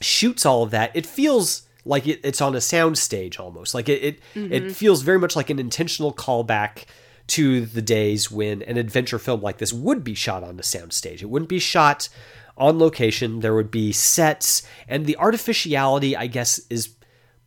[0.00, 3.74] shoots all of that, it feels like it, it's on a sound stage almost.
[3.74, 4.52] Like it it, mm-hmm.
[4.52, 6.84] it feels very much like an intentional callback
[7.28, 11.22] to the days when an adventure film like this would be shot on a soundstage.
[11.22, 12.10] It wouldn't be shot
[12.56, 13.40] on location.
[13.40, 16.94] There would be sets, and the artificiality, I guess, is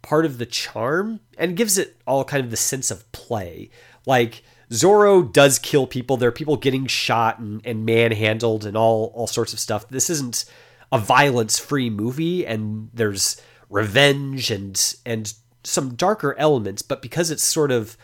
[0.01, 3.69] part of the charm and gives it all kind of the sense of play.
[4.05, 6.17] Like Zorro does kill people.
[6.17, 9.87] There are people getting shot and, and manhandled and all all sorts of stuff.
[9.89, 10.45] This isn't
[10.91, 17.71] a violence-free movie, and there's revenge and and some darker elements, but because it's sort
[17.71, 17.97] of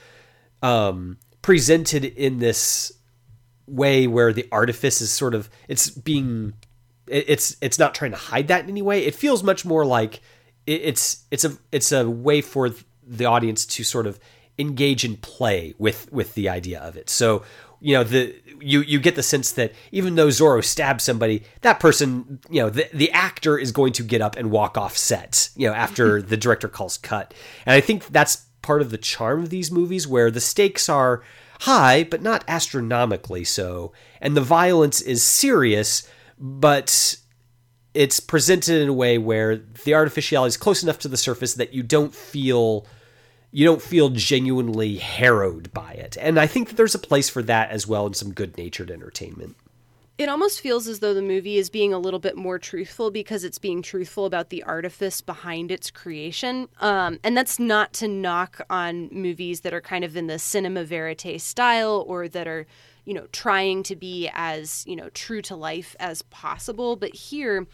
[0.62, 2.92] um, presented in this
[3.68, 6.54] way where the artifice is sort of it's being
[7.08, 9.06] it's it's not trying to hide that in any way.
[9.06, 10.22] It feels much more like
[10.66, 12.72] it's it's a it's a way for
[13.06, 14.20] the audience to sort of
[14.58, 17.10] engage and play with with the idea of it.
[17.10, 17.44] So
[17.80, 21.80] you know the you you get the sense that even though Zorro stabs somebody, that
[21.80, 25.50] person you know the the actor is going to get up and walk off set.
[25.56, 27.34] You know after the director calls cut,
[27.66, 31.22] and I think that's part of the charm of these movies where the stakes are
[31.62, 37.18] high but not astronomically so, and the violence is serious but
[37.94, 41.74] it's presented in a way where the artificiality is close enough to the surface that
[41.74, 42.86] you don't feel
[43.52, 46.18] you don't feel genuinely harrowed by it.
[46.20, 49.56] And I think that there's a place for that as well in some good-natured entertainment.
[50.18, 53.46] It almost feels as though the movie is being a little bit more truthful because
[53.46, 56.68] it's being truthful about the artifice behind its creation.
[56.82, 60.84] Um, and that's not to knock on movies that are kind of in the cinema
[60.84, 62.68] verite style or that are
[63.06, 66.96] you know, trying to be as, you know, true to life as possible.
[66.96, 67.68] But here,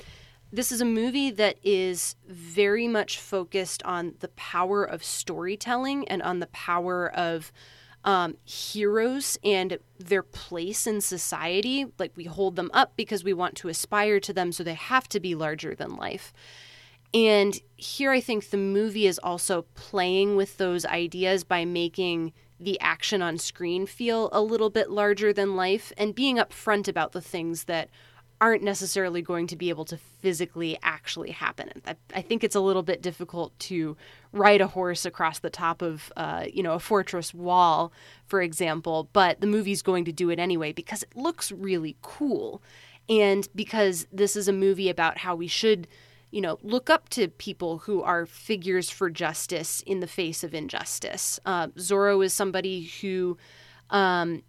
[0.51, 6.21] this is a movie that is very much focused on the power of storytelling and
[6.21, 7.51] on the power of
[8.03, 11.85] um, heroes and their place in society.
[11.97, 15.07] Like we hold them up because we want to aspire to them, so they have
[15.09, 16.33] to be larger than life.
[17.13, 22.79] And here I think the movie is also playing with those ideas by making the
[22.79, 27.21] action on screen feel a little bit larger than life and being upfront about the
[27.21, 27.89] things that
[28.39, 31.69] aren't necessarily going to be able to physically actually happen.
[31.85, 33.95] I, I think it's a little bit difficult to
[34.31, 37.93] ride a horse across the top of, uh, you know, a fortress wall,
[38.25, 42.63] for example, but the movie's going to do it anyway because it looks really cool.
[43.07, 45.87] And because this is a movie about how we should
[46.31, 50.53] you know, look up to people who are figures for justice in the face of
[50.53, 51.39] injustice.
[51.45, 53.37] Uh, Zorro is somebody who
[53.89, 54.41] um,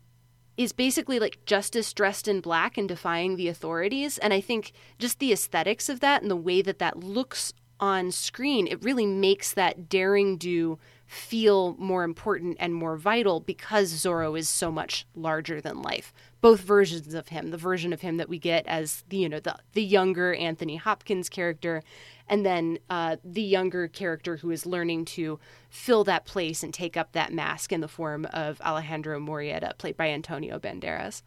[0.57, 4.18] is basically like justice dressed in black and defying the authorities.
[4.18, 8.12] And I think just the aesthetics of that and the way that that looks on
[8.12, 10.79] screen, it really makes that daring do
[11.12, 16.14] feel more important and more vital because Zorro is so much larger than life.
[16.40, 19.38] Both versions of him, the version of him that we get as the you know
[19.38, 21.83] the the younger Anthony Hopkins character,
[22.29, 26.96] and then uh, the younger character who is learning to fill that place and take
[26.96, 31.21] up that mask in the form of Alejandro Murrieta, played by Antonio Banderas.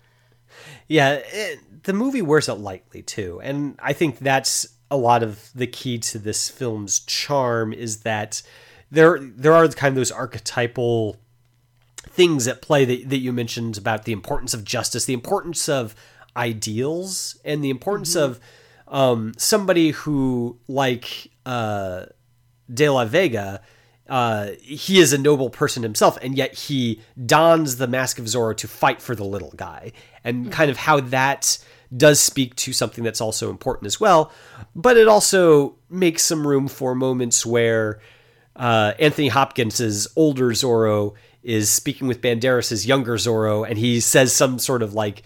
[0.87, 5.51] Yeah, it, the movie wears it lightly too, and I think that's a lot of
[5.53, 8.41] the key to this film's charm is that
[8.95, 11.17] there there are kind of those archetypal
[11.97, 15.95] things at play that, that you mentioned about the importance of justice, the importance of
[16.35, 18.31] ideals, and the importance mm-hmm.
[18.31, 18.39] of
[18.87, 22.05] um, somebody who, like uh,
[22.73, 23.61] De La Vega,
[24.07, 28.55] uh, he is a noble person himself, and yet he dons the mask of Zorro
[28.57, 29.91] to fight for the little guy,
[30.23, 30.51] and mm-hmm.
[30.51, 31.57] kind of how that
[31.95, 34.31] does speak to something that's also important as well.
[34.75, 37.99] But it also makes some room for moments where
[38.55, 44.57] uh, Anthony Hopkins' older Zorro is speaking with Banderas' younger Zorro, and he says some
[44.59, 45.23] sort of like,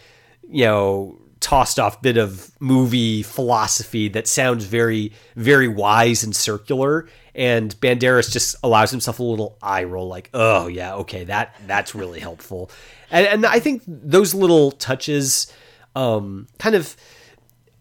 [0.50, 7.08] you know, tossed off bit of movie philosophy that sounds very, very wise and circular.
[7.34, 11.96] And Banderas just allows himself a little eye roll, like, "Oh yeah, okay, that that's
[11.96, 12.70] really helpful."
[13.10, 15.52] And, and I think those little touches,
[15.96, 16.96] um, kind of.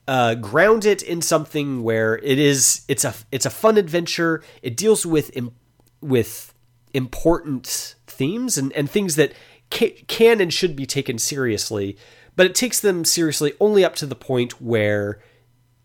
[0.08, 4.42] Uh, ground it in something where it is it's a it's a fun adventure.
[4.62, 5.30] It deals with
[6.00, 6.54] with
[6.94, 9.34] important themes and, and things that
[9.70, 11.98] ca- can and should be taken seriously,
[12.36, 15.20] but it takes them seriously only up to the point where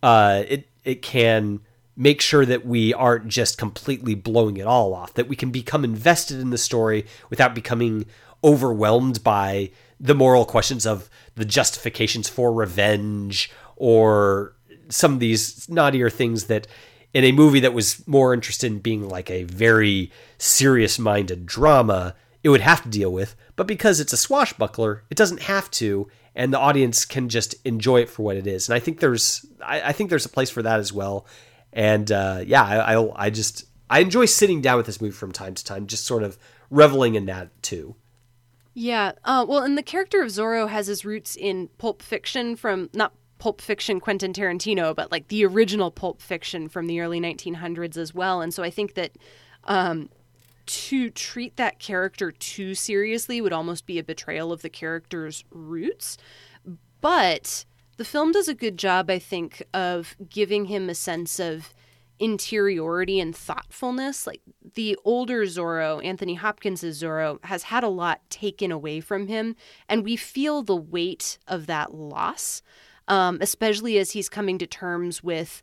[0.01, 1.59] uh, it it can
[1.97, 5.83] make sure that we aren't just completely blowing it all off, that we can become
[5.83, 8.05] invested in the story without becoming
[8.41, 9.69] overwhelmed by
[9.99, 14.55] the moral questions of the justifications for revenge or
[14.89, 16.67] some of these naughtier things that
[17.13, 22.15] in a movie that was more interested in being like a very serious minded drama,
[22.43, 23.35] it would have to deal with.
[23.55, 28.01] But because it's a swashbuckler, it doesn't have to, and the audience can just enjoy
[28.01, 28.67] it for what it is.
[28.67, 31.25] And I think there's I, I think there's a place for that as well.
[31.71, 35.31] And uh, yeah, I, I, I just I enjoy sitting down with this movie from
[35.31, 36.37] time to time, just sort of
[36.69, 37.95] reveling in that too.
[38.73, 39.11] Yeah.
[39.23, 43.13] Uh, well, and the character of Zorro has his roots in Pulp Fiction from not
[43.43, 48.13] Pulp Fiction Quentin Tarantino, but like the original Pulp Fiction from the early 1900s as
[48.13, 48.39] well.
[48.39, 49.17] And so I think that
[49.65, 50.07] um,
[50.65, 56.17] to treat that character too seriously would almost be a betrayal of the character's roots.
[57.01, 57.65] But
[57.97, 61.73] the film does a good job, I think, of giving him a sense of
[62.19, 64.25] interiority and thoughtfulness.
[64.25, 64.39] Like
[64.75, 69.57] the older Zorro, Anthony Hopkins' Zorro, has had a lot taken away from him,
[69.89, 72.61] and we feel the weight of that loss,
[73.07, 75.61] um, especially as he's coming to terms with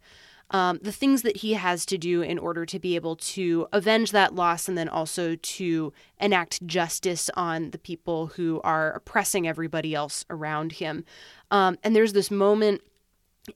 [0.50, 4.10] um, the things that he has to do in order to be able to avenge
[4.10, 9.94] that loss and then also to enact justice on the people who are oppressing everybody
[9.94, 11.04] else around him.
[11.50, 12.82] Um, and there's this moment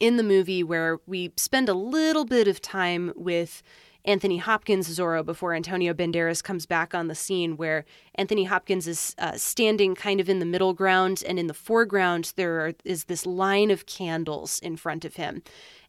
[0.00, 3.62] in the movie where we spend a little bit of time with
[4.04, 7.84] Anthony Hopkins Zorro before Antonio Banderas comes back on the scene, where
[8.14, 12.32] Anthony Hopkins is uh, standing kind of in the middle ground, and in the foreground
[12.36, 15.42] there are, is this line of candles in front of him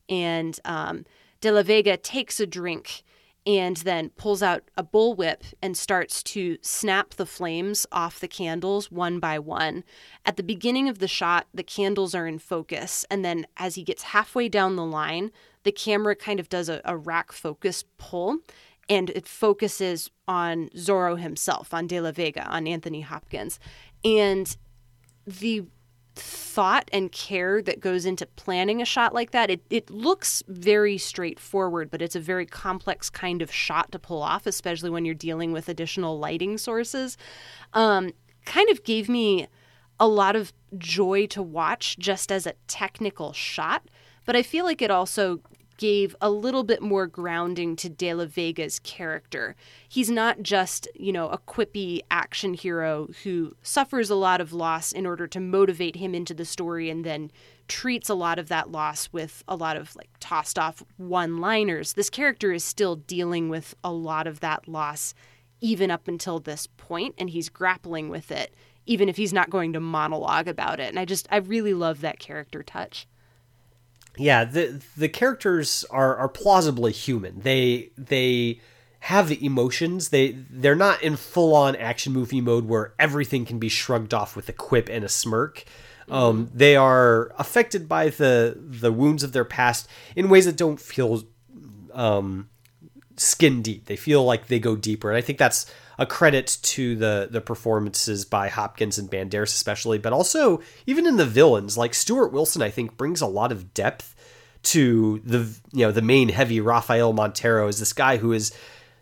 [0.10, 1.06] and um,
[1.42, 3.04] De La Vega takes a drink
[3.48, 8.90] and then pulls out a bullwhip and starts to snap the flames off the candles
[8.92, 9.84] one by one.
[10.26, 13.84] At the beginning of the shot, the candles are in focus, and then as he
[13.84, 15.32] gets halfway down the line,
[15.66, 18.38] the camera kind of does a, a rack focus pull
[18.88, 23.60] and it focuses on Zorro himself, on De La Vega, on Anthony Hopkins.
[24.04, 24.56] And
[25.26, 25.66] the
[26.16, 29.50] thought and care that goes into planning a shot like that.
[29.50, 34.22] It, it looks very straightforward, but it's a very complex kind of shot to pull
[34.22, 37.18] off, especially when you're dealing with additional lighting sources.
[37.74, 38.12] Um,
[38.46, 39.48] kind of gave me
[40.00, 43.90] a lot of joy to watch just as a technical shot,
[44.26, 45.42] but I feel like it also
[45.78, 49.56] gave a little bit more grounding to De La Vega's character.
[49.88, 54.92] He's not just, you know, a quippy action hero who suffers a lot of loss
[54.92, 57.32] in order to motivate him into the story and then
[57.68, 61.94] treats a lot of that loss with a lot of like tossed off one liners.
[61.94, 65.14] This character is still dealing with a lot of that loss
[65.62, 68.54] even up until this point and he's grappling with it
[68.86, 70.90] even if he's not going to monologue about it.
[70.90, 73.08] And I just I really love that character touch
[74.18, 77.40] yeah, the the characters are are plausibly human.
[77.42, 78.62] They they
[79.02, 80.10] have the emotions.
[80.10, 84.36] They they're not in full on action movie mode where everything can be shrugged off
[84.36, 85.64] with a quip and a smirk.
[86.10, 90.80] Um, they are affected by the the wounds of their past in ways that don't
[90.80, 91.24] feel
[91.94, 92.50] um,
[93.18, 93.86] skin deep.
[93.86, 97.42] They feel like they go deeper, and I think that's a credit to the the
[97.42, 102.62] performances by Hopkins and Banderas especially, but also even in the villains, like Stuart Wilson,
[102.62, 104.16] I think brings a lot of depth
[104.64, 108.52] to the you know the main heavy Rafael Montero is this guy who is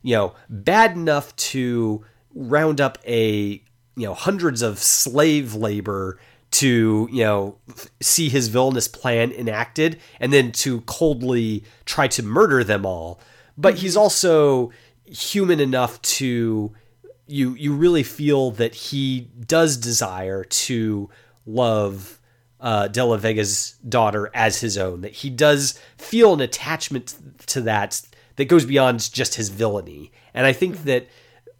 [0.01, 3.61] you know bad enough to round up a
[3.95, 6.19] you know hundreds of slave labor
[6.51, 7.57] to you know
[8.01, 13.19] see his villainous plan enacted and then to coldly try to murder them all.
[13.57, 14.01] But he's mm-hmm.
[14.01, 14.71] also
[15.05, 16.73] human enough to
[17.27, 21.09] you you really feel that he does desire to
[21.45, 22.19] love
[22.59, 25.01] uh, De La Vega's daughter as his own.
[25.01, 27.15] That he does feel an attachment
[27.47, 28.01] to that
[28.35, 30.11] that goes beyond just his villainy.
[30.33, 31.07] And I think that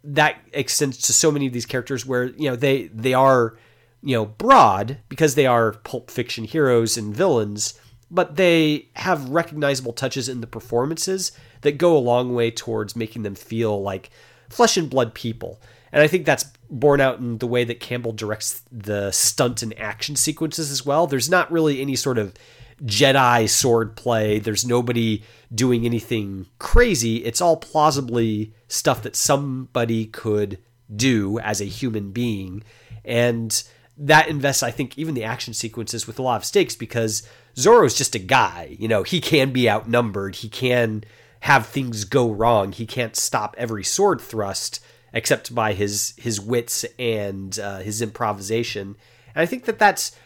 [0.02, 3.56] that extends to so many of these characters where you know they they are
[4.02, 9.94] you know broad because they are pulp fiction heroes and villains but they have recognizable
[9.94, 14.10] touches in the performances that go a long way towards making them feel like
[14.54, 15.60] flesh and blood people.
[15.92, 19.78] And I think that's borne out in the way that Campbell directs the stunt and
[19.78, 21.06] action sequences as well.
[21.06, 22.34] There's not really any sort of
[22.82, 24.38] Jedi sword play.
[24.38, 25.22] There's nobody
[25.54, 27.18] doing anything crazy.
[27.24, 30.58] It's all plausibly stuff that somebody could
[30.94, 32.62] do as a human being.
[33.04, 33.62] And
[33.96, 37.22] that invests, I think, even the action sequences with a lot of stakes because
[37.56, 38.76] Zorro's just a guy.
[38.78, 40.36] You know, he can be outnumbered.
[40.36, 41.04] He can
[41.44, 42.72] have things go wrong.
[42.72, 44.80] He can't stop every sword thrust
[45.12, 48.96] except by his his wits and uh, his improvisation.
[49.34, 50.16] And I think that that's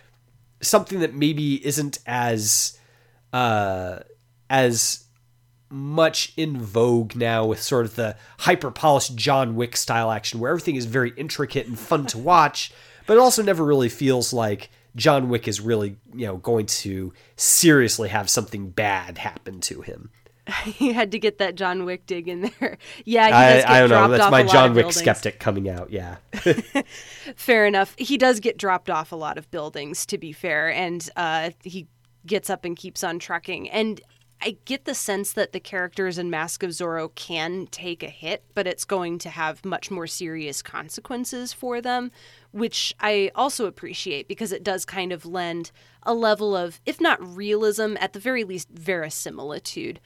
[0.60, 2.78] something that maybe isn't as
[3.32, 3.98] uh,
[4.48, 5.06] as
[5.68, 10.52] much in vogue now with sort of the hyper polished John Wick style action where
[10.52, 12.72] everything is very intricate and fun to watch,
[13.08, 17.12] but it also never really feels like John Wick is really, you know, going to
[17.36, 20.10] seriously have something bad happen to him.
[20.64, 22.78] he had to get that John Wick dig in there.
[23.04, 24.08] Yeah, I, I, don't know.
[24.08, 25.90] That's my John Wick skeptic coming out.
[25.90, 26.16] Yeah.
[27.36, 27.94] fair enough.
[27.96, 31.86] He does get dropped off a lot of buildings, to be fair, and uh, he
[32.26, 33.70] gets up and keeps on trucking.
[33.70, 34.00] And
[34.40, 38.44] I get the sense that the characters in Mask of Zorro can take a hit,
[38.54, 42.12] but it's going to have much more serious consequences for them,
[42.52, 45.72] which I also appreciate because it does kind of lend
[46.04, 50.00] a level of, if not realism, at the very least verisimilitude.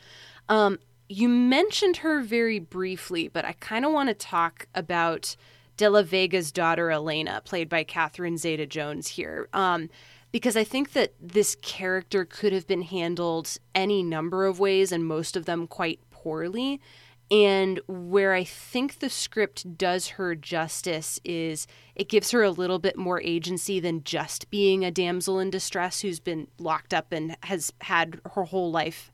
[0.49, 0.79] Um,
[1.09, 5.37] you mentioned her very briefly, but I kind of want to talk about
[5.77, 9.49] De La Vega's daughter, Elena, played by Catherine Zeta Jones here.
[9.53, 9.89] Um,
[10.31, 15.05] because I think that this character could have been handled any number of ways, and
[15.05, 16.81] most of them quite poorly.
[17.31, 22.79] And where I think the script does her justice is it gives her a little
[22.79, 27.37] bit more agency than just being a damsel in distress who's been locked up and
[27.45, 29.11] has had her whole life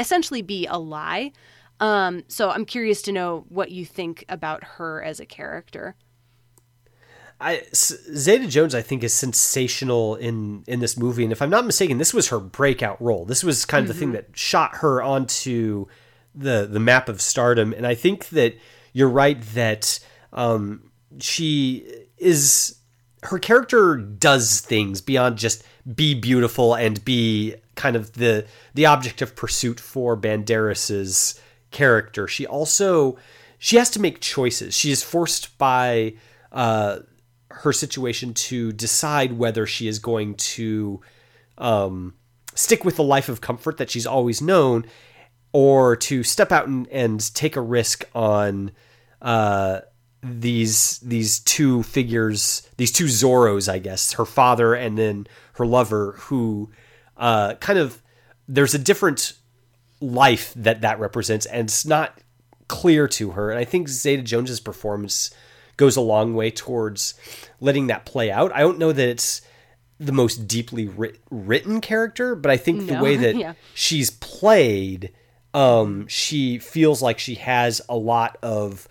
[0.00, 1.32] essentially be a lie.
[1.78, 5.96] Um, so I'm curious to know what you think about her as a character.
[7.40, 11.64] I, Zeta Jones, I think, is sensational in in this movie, and if I'm not
[11.64, 13.24] mistaken, this was her breakout role.
[13.24, 13.94] This was kind of mm-hmm.
[13.94, 14.28] the thing mm-hmm.
[14.28, 15.86] that shot her onto
[16.34, 17.72] the the map of stardom.
[17.72, 18.58] And I think that
[18.92, 20.00] you're right that
[20.34, 21.86] um, she
[22.18, 22.76] is
[23.22, 29.22] her character does things beyond just be beautiful and be kind of the the object
[29.22, 32.28] of pursuit for Banderas's character.
[32.28, 33.16] She also
[33.58, 34.76] she has to make choices.
[34.76, 36.14] She is forced by
[36.52, 37.00] uh,
[37.50, 41.00] her situation to decide whether she is going to
[41.58, 42.14] um,
[42.54, 44.84] stick with the life of comfort that she's always known,
[45.52, 48.72] or to step out and, and take a risk on
[49.22, 49.80] uh,
[50.22, 56.12] these these two figures, these two Zorros, I guess, her father and then her lover,
[56.18, 56.70] who
[57.20, 58.02] uh, kind of
[58.48, 59.34] there's a different
[60.00, 62.18] life that that represents, and it's not
[62.66, 63.50] clear to her.
[63.50, 65.30] And I think Zeta Jones's performance
[65.76, 67.14] goes a long way towards
[67.60, 68.54] letting that play out.
[68.54, 69.42] I don't know that it's
[69.98, 72.94] the most deeply writ- written character, but I think no.
[72.94, 73.52] the way that yeah.
[73.74, 75.12] she's played,
[75.52, 78.88] um, she feels like she has a lot of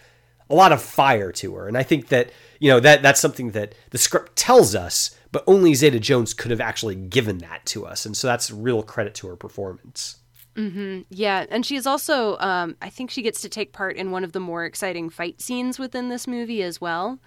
[0.52, 3.52] a lot of fire to her, and I think that you know that that's something
[3.52, 7.86] that the script tells us, but only Zeta Jones could have actually given that to
[7.86, 10.18] us, and so that's real credit to her performance.
[10.56, 11.02] Mm-hmm.
[11.10, 14.34] Yeah, and she's also, um, I think she gets to take part in one of
[14.34, 17.20] the more exciting fight scenes within this movie as well.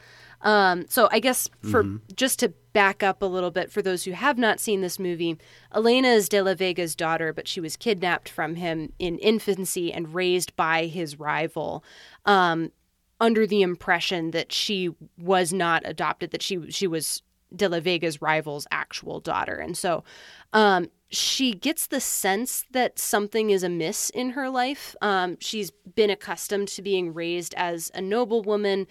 [0.42, 1.96] Um, so I guess for mm-hmm.
[2.16, 5.38] just to back up a little bit for those who have not seen this movie,
[5.74, 10.14] Elena is De La Vega's daughter, but she was kidnapped from him in infancy and
[10.14, 11.84] raised by his rival.
[12.26, 12.72] Um,
[13.20, 17.22] under the impression that she was not adopted, that she she was
[17.54, 19.54] De La Vega's rival's actual daughter.
[19.56, 20.04] And so
[20.52, 24.96] um, she gets the sense that something is amiss in her life.
[25.02, 28.86] Um, she's been accustomed to being raised as a noblewoman.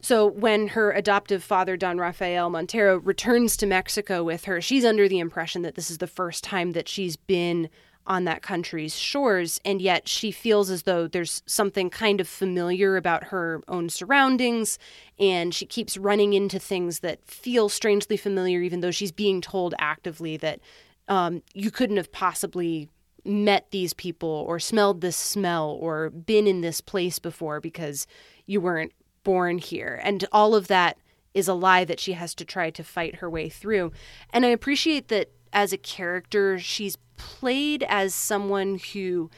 [0.00, 5.08] So when her adoptive father, Don Rafael Montero, returns to Mexico with her, she's under
[5.08, 7.68] the impression that this is the first time that she's been
[8.06, 12.96] on that country's shores, and yet she feels as though there's something kind of familiar
[12.96, 14.78] about her own surroundings,
[15.18, 19.74] and she keeps running into things that feel strangely familiar, even though she's being told
[19.78, 20.60] actively that
[21.08, 22.88] um, you couldn't have possibly
[23.24, 28.06] met these people or smelled this smell or been in this place before because
[28.46, 28.92] you weren't
[29.24, 30.00] born here.
[30.04, 30.96] And all of that
[31.34, 33.92] is a lie that she has to try to fight her way through.
[34.32, 39.30] And I appreciate that as a character, she's played as someone who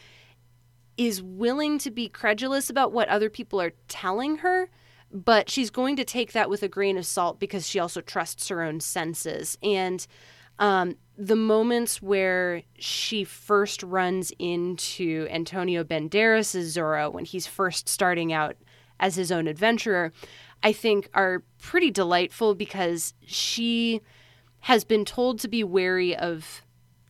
[0.97, 4.69] is willing to be credulous about what other people are telling her,
[5.13, 8.49] but she's going to take that with a grain of salt because she also trusts
[8.49, 9.57] her own senses.
[9.63, 10.07] And
[10.59, 18.33] um, the moments where she first runs into Antonio Banderas' Zorro when he's first starting
[18.33, 18.57] out
[19.01, 20.13] as his own adventurer,
[20.63, 24.01] I think are pretty delightful because she
[24.69, 26.61] has been told to be wary of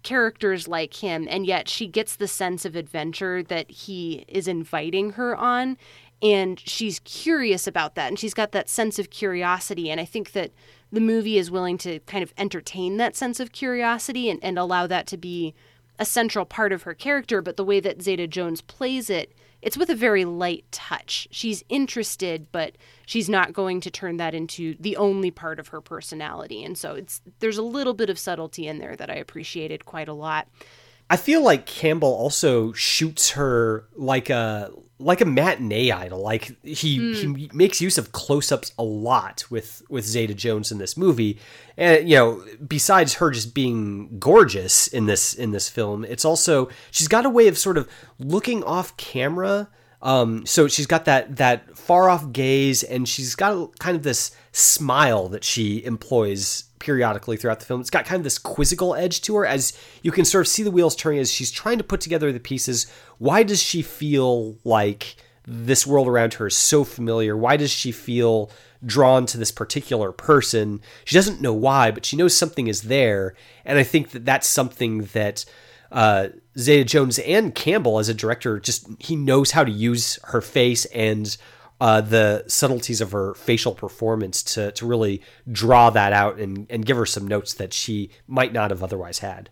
[0.05, 5.11] characters like him, and yet she gets the sense of adventure that he is inviting
[5.15, 5.77] her on.
[6.23, 9.91] And she's curious about that, and she's got that sense of curiosity.
[9.91, 10.53] And I think that
[10.93, 14.87] the movie is willing to kind of entertain that sense of curiosity and, and allow
[14.87, 15.53] that to be
[15.99, 17.43] a central part of her character.
[17.43, 21.27] But the way that Zeta Jones plays it it's with a very light touch.
[21.31, 25.81] She's interested, but she's not going to turn that into the only part of her
[25.81, 26.63] personality.
[26.65, 30.09] And so it's there's a little bit of subtlety in there that I appreciated quite
[30.09, 30.49] a lot.
[31.11, 36.21] I feel like Campbell also shoots her like a like a matinee idol.
[36.21, 37.37] Like he mm.
[37.37, 41.39] he makes use of close-ups a lot with with Zeta Jones in this movie.
[41.77, 46.69] And you know, besides her just being gorgeous in this in this film, it's also
[46.91, 47.89] she's got a way of sort of
[48.19, 49.69] looking off camera.
[50.01, 54.31] Um, so she's got that that far off gaze, and she's got kind of this
[54.53, 57.81] smile that she employs periodically throughout the film.
[57.81, 59.72] It's got kind of this quizzical edge to her as
[60.03, 62.41] you can sort of see the wheels turning as she's trying to put together the
[62.41, 62.87] pieces.
[63.18, 65.16] Why does she feel like
[65.47, 67.37] this world around her is so familiar?
[67.37, 68.51] Why does she feel
[68.85, 70.81] drawn to this particular person?
[71.05, 73.35] She doesn't know why, but she knows something is there.
[73.64, 75.45] And I think that that's something that
[75.91, 80.41] uh, Zeta Jones and Campbell, as a director, just he knows how to use her
[80.41, 81.37] face and
[81.81, 86.85] uh, the subtleties of her facial performance to to really draw that out and and
[86.85, 89.51] give her some notes that she might not have otherwise had.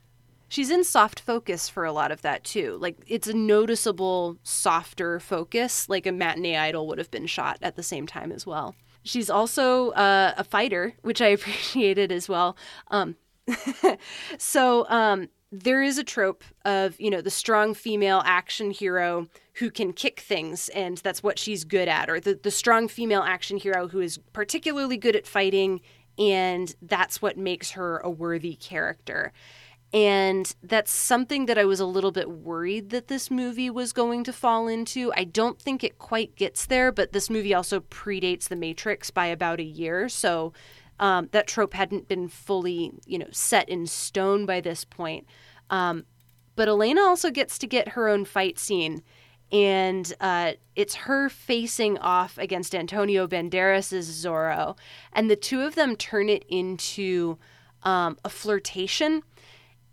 [0.48, 2.78] She's in soft focus for a lot of that too.
[2.80, 7.76] Like it's a noticeable softer focus, like a matinee idol would have been shot at
[7.76, 8.74] the same time as well.
[9.02, 12.56] She's also uh, a fighter, which I appreciated as well.
[12.88, 13.16] Um,
[14.38, 19.70] so um, there is a trope of you know the strong female action hero who
[19.70, 23.56] can kick things and that's what she's good at or the, the strong female action
[23.56, 25.80] hero who is particularly good at fighting
[26.18, 29.32] and that's what makes her a worthy character
[29.92, 34.24] and that's something that I was a little bit worried that this movie was going
[34.24, 35.12] to fall into.
[35.16, 39.26] I don't think it quite gets there, but this movie also predates The Matrix by
[39.26, 40.08] about a year.
[40.08, 40.52] So
[40.98, 45.26] um, that trope hadn't been fully, you know, set in stone by this point.
[45.70, 46.04] Um,
[46.54, 49.02] but Elena also gets to get her own fight scene,
[49.52, 54.76] and uh, it's her facing off against Antonio Banderas' Zorro,
[55.12, 57.38] and the two of them turn it into
[57.82, 59.22] um, a flirtation.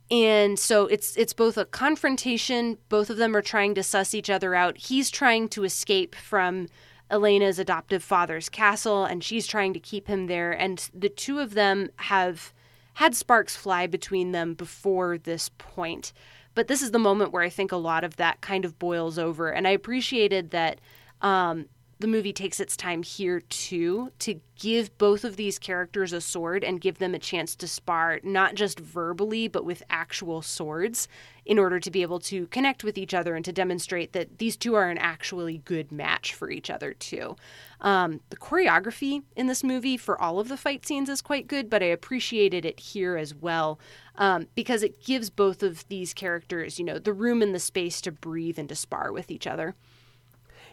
[0.10, 2.78] And so it's it's both a confrontation.
[2.90, 4.78] Both of them are trying to suss each other out.
[4.78, 6.68] He's trying to escape from
[7.14, 10.52] Elena's adoptive father's castle, and she's trying to keep him there.
[10.52, 12.54] And the two of them have
[12.96, 16.12] had sparks fly between them before this point.
[16.56, 19.20] But this is the moment where I think a lot of that kind of boils
[19.20, 19.52] over.
[19.52, 20.82] And I appreciated that
[21.22, 21.68] um,
[22.00, 26.64] the movie takes its time here too to give both of these characters a sword
[26.64, 31.08] and give them a chance to spar not just verbally but with actual swords
[31.46, 34.56] in order to be able to connect with each other and to demonstrate that these
[34.56, 37.36] two are an actually good match for each other too.
[37.82, 41.70] Um, the choreography in this movie for all of the fight scenes is quite good
[41.70, 43.78] but i appreciated it here as well
[44.16, 48.00] um, because it gives both of these characters you know the room and the space
[48.00, 49.76] to breathe and to spar with each other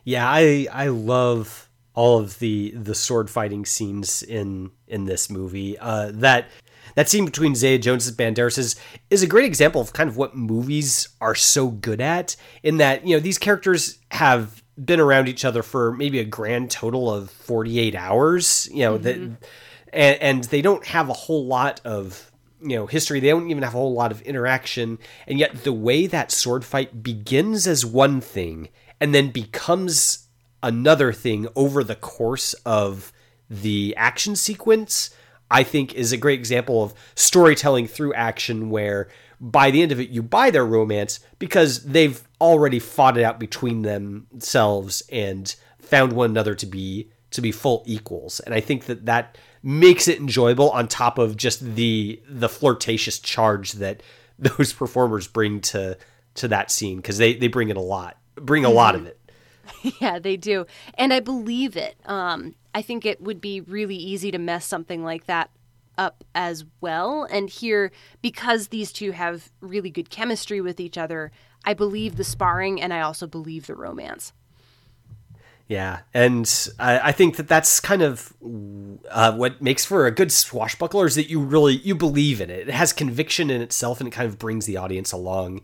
[0.05, 5.79] yeah, I I love all of the the sword fighting scenes in in this movie.
[5.79, 6.49] Uh, that
[6.95, 8.77] that scene between Zeta Jones and Banderas is,
[9.11, 12.37] is a great example of kind of what movies are so good at.
[12.63, 16.71] In that you know these characters have been around each other for maybe a grand
[16.71, 18.69] total of forty eight hours.
[18.73, 19.03] You know mm-hmm.
[19.03, 19.49] that
[19.93, 22.31] and, and they don't have a whole lot of
[22.63, 23.21] you know history.
[23.21, 26.65] They don't even have a whole lot of interaction, and yet the way that sword
[26.65, 28.69] fight begins as one thing
[29.01, 30.29] and then becomes
[30.63, 33.13] another thing over the course of
[33.49, 35.11] the action sequence,
[35.51, 39.09] I think is a great example of storytelling through action where
[39.41, 43.41] by the end of it you buy their romance because they've already fought it out
[43.41, 48.41] between themselves and found one another to be to be full equals.
[48.41, 53.19] And i think that that makes it enjoyable on top of just the the flirtatious
[53.19, 54.03] charge that
[54.39, 55.97] those performers bring to
[56.35, 59.17] to that scene because they they bring it a lot bring a lot of it.
[60.01, 60.67] Yeah they do.
[60.95, 61.97] And i believe it.
[62.05, 65.51] Um i think it would be really easy to mess something like that
[65.97, 67.27] up as well.
[67.31, 71.31] And here because these two have really good chemistry with each other
[71.65, 74.33] i believe the sparring and i also believe the romance.
[75.71, 78.35] Yeah, and I, I, think that that's kind of
[79.09, 82.67] uh, what makes for a good swashbuckler is that you really you believe in it.
[82.67, 85.61] It has conviction in itself, and it kind of brings the audience along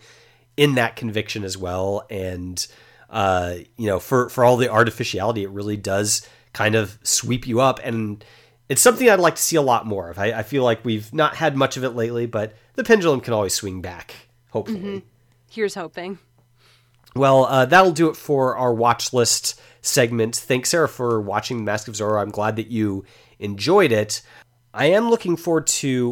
[0.57, 2.07] in that conviction as well.
[2.11, 2.67] And
[3.11, 7.61] uh, you know, for for all the artificiality, it really does kind of sweep you
[7.61, 8.25] up, and
[8.69, 10.19] it's something I'd like to see a lot more of.
[10.19, 13.33] I, I feel like we've not had much of it lately, but the pendulum can
[13.33, 14.15] always swing back.
[14.51, 14.99] Hopefully, mm-hmm.
[15.51, 16.19] here's hoping.
[17.15, 20.37] Well, uh, that'll do it for our watch list segment.
[20.37, 22.21] Thanks, Sarah, for watching Mask of Zorro.
[22.21, 23.05] I'm glad that you
[23.39, 24.21] enjoyed it.
[24.75, 26.11] I am looking forward to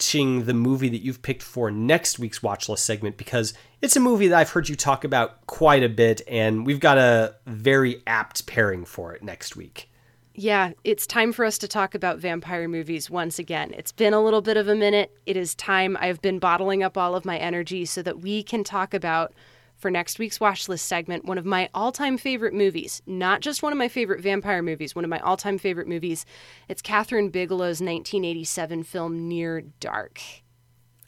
[0.00, 4.00] watching the movie that you've picked for next week's watch list segment because it's a
[4.00, 8.02] movie that I've heard you talk about quite a bit, and we've got a very
[8.06, 9.90] apt pairing for it next week.
[10.34, 13.74] Yeah, it's time for us to talk about vampire movies once again.
[13.76, 15.14] It's been a little bit of a minute.
[15.26, 15.98] It is time.
[16.00, 19.34] I've been bottling up all of my energy so that we can talk about
[19.80, 23.72] for next week's watch list segment one of my all-time favorite movies not just one
[23.72, 26.26] of my favorite vampire movies one of my all-time favorite movies
[26.68, 30.20] it's Kathryn Bigelow's 1987 film near dark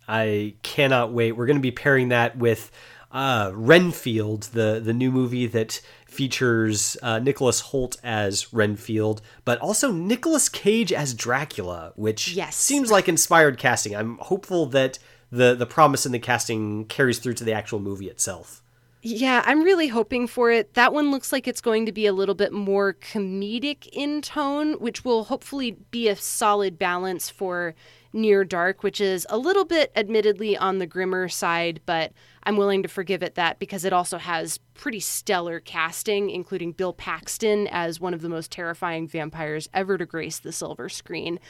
[0.09, 2.71] i cannot wait we're going to be pairing that with
[3.13, 9.93] uh, renfield the, the new movie that features uh, Nicholas Hoult as renfield but also
[9.93, 12.57] nicolas cage as dracula which yes.
[12.57, 14.99] seems like inspired casting i'm hopeful that
[15.33, 18.62] the the promise in the casting carries through to the actual movie itself.
[19.05, 20.75] Yeah, I'm really hoping for it.
[20.75, 24.75] That one looks like it's going to be a little bit more comedic in tone,
[24.75, 27.75] which will hopefully be a solid balance for
[28.13, 32.13] Near Dark, which is a little bit admittedly on the grimmer side, but
[32.45, 36.93] I'm willing to forgive it that because it also has pretty stellar casting, including Bill
[36.93, 41.41] Paxton as one of the most terrifying vampires ever to grace the silver screen.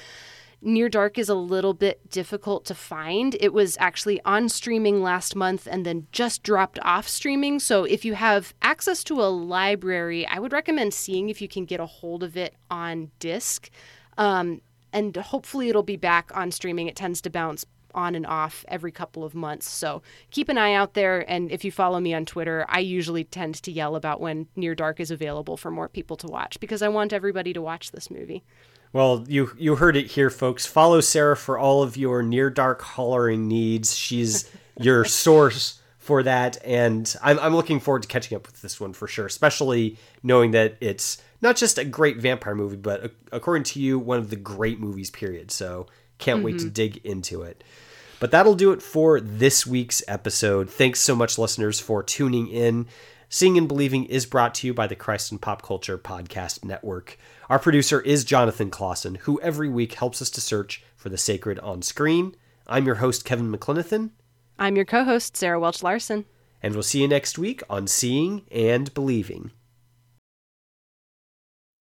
[0.65, 3.37] Near Dark is a little bit difficult to find.
[3.41, 7.59] It was actually on streaming last month and then just dropped off streaming.
[7.59, 11.65] So if you have access to a library, I would recommend seeing if you can
[11.65, 13.71] get a hold of it on disc.
[14.17, 16.87] Um, and hopefully it'll be back on streaming.
[16.87, 19.69] It tends to bounce on and off every couple of months.
[19.69, 20.01] So
[20.31, 21.29] keep an eye out there.
[21.29, 24.77] And if you follow me on Twitter, I usually tend to yell about when Near
[24.77, 28.13] Dark is available for more people to watch because I want everybody to watch this
[28.13, 28.45] movie.
[28.93, 30.67] Well, you you heard it here, folks.
[30.67, 33.97] Follow Sarah for all of your near dark hollering needs.
[33.97, 38.81] She's your source for that, and I'm I'm looking forward to catching up with this
[38.81, 39.27] one for sure.
[39.27, 44.19] Especially knowing that it's not just a great vampire movie, but according to you, one
[44.19, 45.11] of the great movies.
[45.11, 45.51] Period.
[45.51, 45.87] So
[46.19, 46.45] can't mm-hmm.
[46.45, 46.73] wait to mm-hmm.
[46.73, 47.65] dig into it.
[48.21, 50.71] But that'll do it for this week's episode.
[50.71, 52.87] Thanks so much, listeners, for tuning in.
[53.29, 57.19] Seeing and Believing is brought to you by the Christ and Pop Culture Podcast Network.
[57.53, 61.59] Our producer is Jonathan Clausen, who every week helps us to search for the sacred
[61.59, 62.35] on screen.
[62.67, 64.13] I'm your host, Kevin McLenithan.
[64.59, 66.25] I'm your co host, Sarah Welch Larson.
[66.63, 69.51] And we'll see you next week on Seeing and Believing.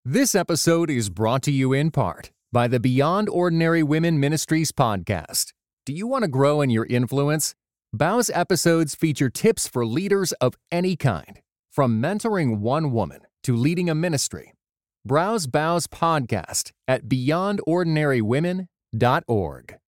[0.05, 5.53] This episode is brought to you in part by the Beyond Ordinary Women Ministries podcast.
[5.87, 7.55] Do you want to grow in your influence?
[7.93, 11.41] Bow's episodes feature tips for leaders of any kind,
[11.71, 14.55] from mentoring one woman to leading a ministry.
[15.05, 19.80] Browse Bow's podcast at beyondordinarywomen.org.